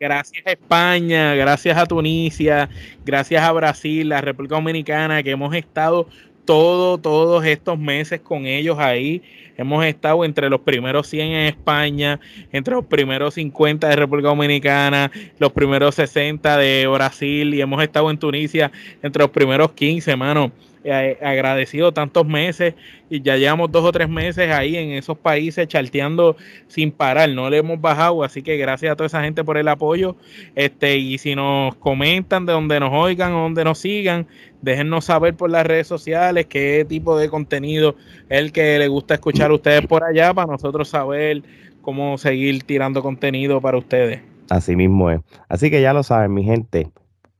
gracias 0.00 0.46
a 0.46 0.52
España, 0.52 1.34
gracias 1.34 1.78
a 1.78 1.86
Tunisia, 1.86 2.68
gracias 3.04 3.42
a 3.42 3.52
Brasil, 3.52 4.08
la 4.08 4.20
República 4.20 4.56
Dominicana, 4.56 5.22
que 5.22 5.30
hemos 5.30 5.54
estado 5.54 6.08
todo, 6.44 6.98
todos 6.98 7.44
estos 7.44 7.78
meses 7.78 8.20
con 8.20 8.46
ellos 8.46 8.78
ahí. 8.78 9.22
Hemos 9.56 9.84
estado 9.84 10.24
entre 10.24 10.48
los 10.48 10.60
primeros 10.60 11.06
100 11.08 11.26
en 11.28 11.46
España, 11.46 12.20
entre 12.52 12.74
los 12.74 12.84
primeros 12.84 13.34
50 13.34 13.88
de 13.88 13.96
República 13.96 14.28
Dominicana, 14.28 15.10
los 15.38 15.52
primeros 15.52 15.94
60 15.94 16.56
de 16.56 16.86
Brasil 16.86 17.54
y 17.54 17.60
hemos 17.60 17.82
estado 17.82 18.10
en 18.10 18.18
Tunisia 18.18 18.72
entre 19.02 19.22
los 19.22 19.30
primeros 19.30 19.72
15, 19.72 20.10
hermano. 20.10 20.52
Eh, 20.84 21.16
agradecido 21.22 21.92
tantos 21.92 22.26
meses 22.26 22.74
y 23.08 23.22
ya 23.22 23.36
llevamos 23.36 23.70
dos 23.70 23.84
o 23.84 23.92
tres 23.92 24.08
meses 24.08 24.50
ahí 24.50 24.76
en 24.76 24.90
esos 24.90 25.16
países 25.16 25.68
charteando 25.68 26.36
sin 26.66 26.90
parar, 26.90 27.28
no 27.28 27.48
le 27.48 27.58
hemos 27.58 27.80
bajado, 27.80 28.24
así 28.24 28.42
que 28.42 28.56
gracias 28.56 28.90
a 28.90 28.96
toda 28.96 29.06
esa 29.06 29.22
gente 29.22 29.44
por 29.44 29.58
el 29.58 29.68
apoyo, 29.68 30.16
este 30.56 30.96
y 30.96 31.18
si 31.18 31.36
nos 31.36 31.76
comentan 31.76 32.46
de 32.46 32.52
donde 32.52 32.80
nos 32.80 32.92
oigan 32.92 33.32
o 33.32 33.42
donde 33.42 33.62
nos 33.62 33.78
sigan, 33.78 34.26
déjennos 34.60 35.04
saber 35.04 35.34
por 35.34 35.50
las 35.50 35.64
redes 35.64 35.86
sociales 35.86 36.46
qué 36.46 36.84
tipo 36.88 37.16
de 37.16 37.28
contenido 37.28 37.94
es 38.28 38.40
el 38.40 38.50
que 38.50 38.76
le 38.80 38.88
gusta 38.88 39.14
escuchar 39.14 39.52
a 39.52 39.54
ustedes 39.54 39.86
por 39.86 40.02
allá 40.02 40.34
para 40.34 40.50
nosotros 40.50 40.88
saber 40.88 41.42
cómo 41.80 42.18
seguir 42.18 42.64
tirando 42.64 43.02
contenido 43.02 43.60
para 43.60 43.78
ustedes. 43.78 44.20
Así 44.50 44.74
mismo 44.74 45.10
es. 45.10 45.20
Así 45.48 45.70
que 45.70 45.80
ya 45.80 45.92
lo 45.92 46.02
saben, 46.02 46.34
mi 46.34 46.42
gente. 46.42 46.90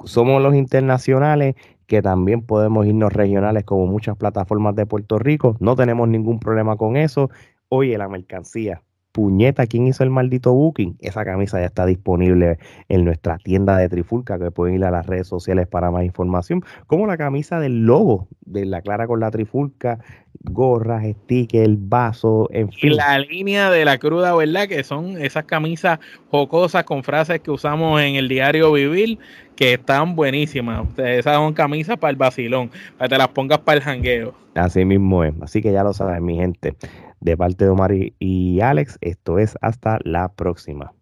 Somos 0.05 0.43
los 0.43 0.55
internacionales 0.55 1.55
que 1.93 2.01
también 2.01 2.41
podemos 2.41 2.87
irnos 2.87 3.13
regionales 3.13 3.65
como 3.65 3.85
muchas 3.85 4.17
plataformas 4.17 4.75
de 4.75 4.87
Puerto 4.87 5.19
Rico. 5.19 5.59
No 5.61 5.77
tenemos 5.77 6.09
ningún 6.09 6.41
problema 6.41 6.75
con 6.77 6.97
eso. 6.97 7.29
Oye, 7.69 7.99
la 7.99 8.09
mercancía. 8.09 8.81
Puñeta, 9.13 9.67
¿quién 9.67 9.87
hizo 9.87 10.03
el 10.03 10.09
maldito 10.09 10.55
booking? 10.55 10.97
Esa 11.01 11.23
camisa 11.23 11.61
ya 11.61 11.67
está 11.67 11.85
disponible 11.85 12.57
en 12.89 13.05
nuestra 13.05 13.37
tienda 13.37 13.77
de 13.77 13.91
Trifulca, 13.91 14.39
que 14.39 14.51
pueden 14.51 14.77
ir 14.77 14.87
a 14.87 14.91
las 14.91 15.05
redes 15.05 15.27
sociales 15.27 15.69
para 15.69 15.91
más 15.91 16.03
información. 16.05 16.63
Como 16.87 17.07
la 17.07 17.19
camisa 17.19 17.61
del 17.61 17.85
logo 17.85 18.27
de 18.41 18.65
la 18.65 18.81
Clara 18.81 19.07
con 19.07 19.21
la 19.21 19.31
Trifulca, 19.31 19.99
gorras, 20.45 21.05
stickers, 21.05 21.77
vaso, 21.77 22.49
en 22.53 22.73
fin. 22.73 22.93
Y 22.93 22.95
la 22.95 23.19
línea 23.19 23.71
de 23.71 23.85
la 23.85 23.99
cruda, 23.99 24.35
¿verdad? 24.35 24.67
Que 24.67 24.83
son 24.83 25.21
esas 25.21 25.45
camisas 25.45 25.99
jocosas 26.31 26.85
con 26.85 27.05
frases 27.05 27.41
que 27.41 27.51
usamos 27.51 28.01
en 28.01 28.15
el 28.15 28.29
diario 28.29 28.73
Vivir, 28.73 29.19
que 29.63 29.75
están 29.75 30.17
buenísimas. 30.17 30.89
Esas 30.99 31.37
son 31.37 31.55
camisas 31.55 31.97
para 31.97 32.11
el 32.11 32.17
vacilón, 32.17 32.69
para 32.99 33.09
que 33.09 33.15
te 33.15 33.19
las 33.19 33.29
pongas 33.29 33.61
para 33.61 33.79
el 33.79 33.85
jangueo. 33.85 34.35
Así 34.57 34.85
mismo 34.85 35.23
es. 35.23 35.35
Así 35.41 35.63
que 35.63 35.71
ya 35.71 35.85
lo 35.85 35.93
saben, 35.93 36.25
mi 36.25 36.35
gente. 36.35 36.75
De 37.21 37.37
parte 37.37 37.67
de 37.67 37.71
Omar 37.71 37.93
y 37.95 38.61
Alex, 38.61 38.99
esto 39.01 39.39
es 39.39 39.57
hasta 39.61 40.01
la 40.03 40.33
próxima. 40.33 40.93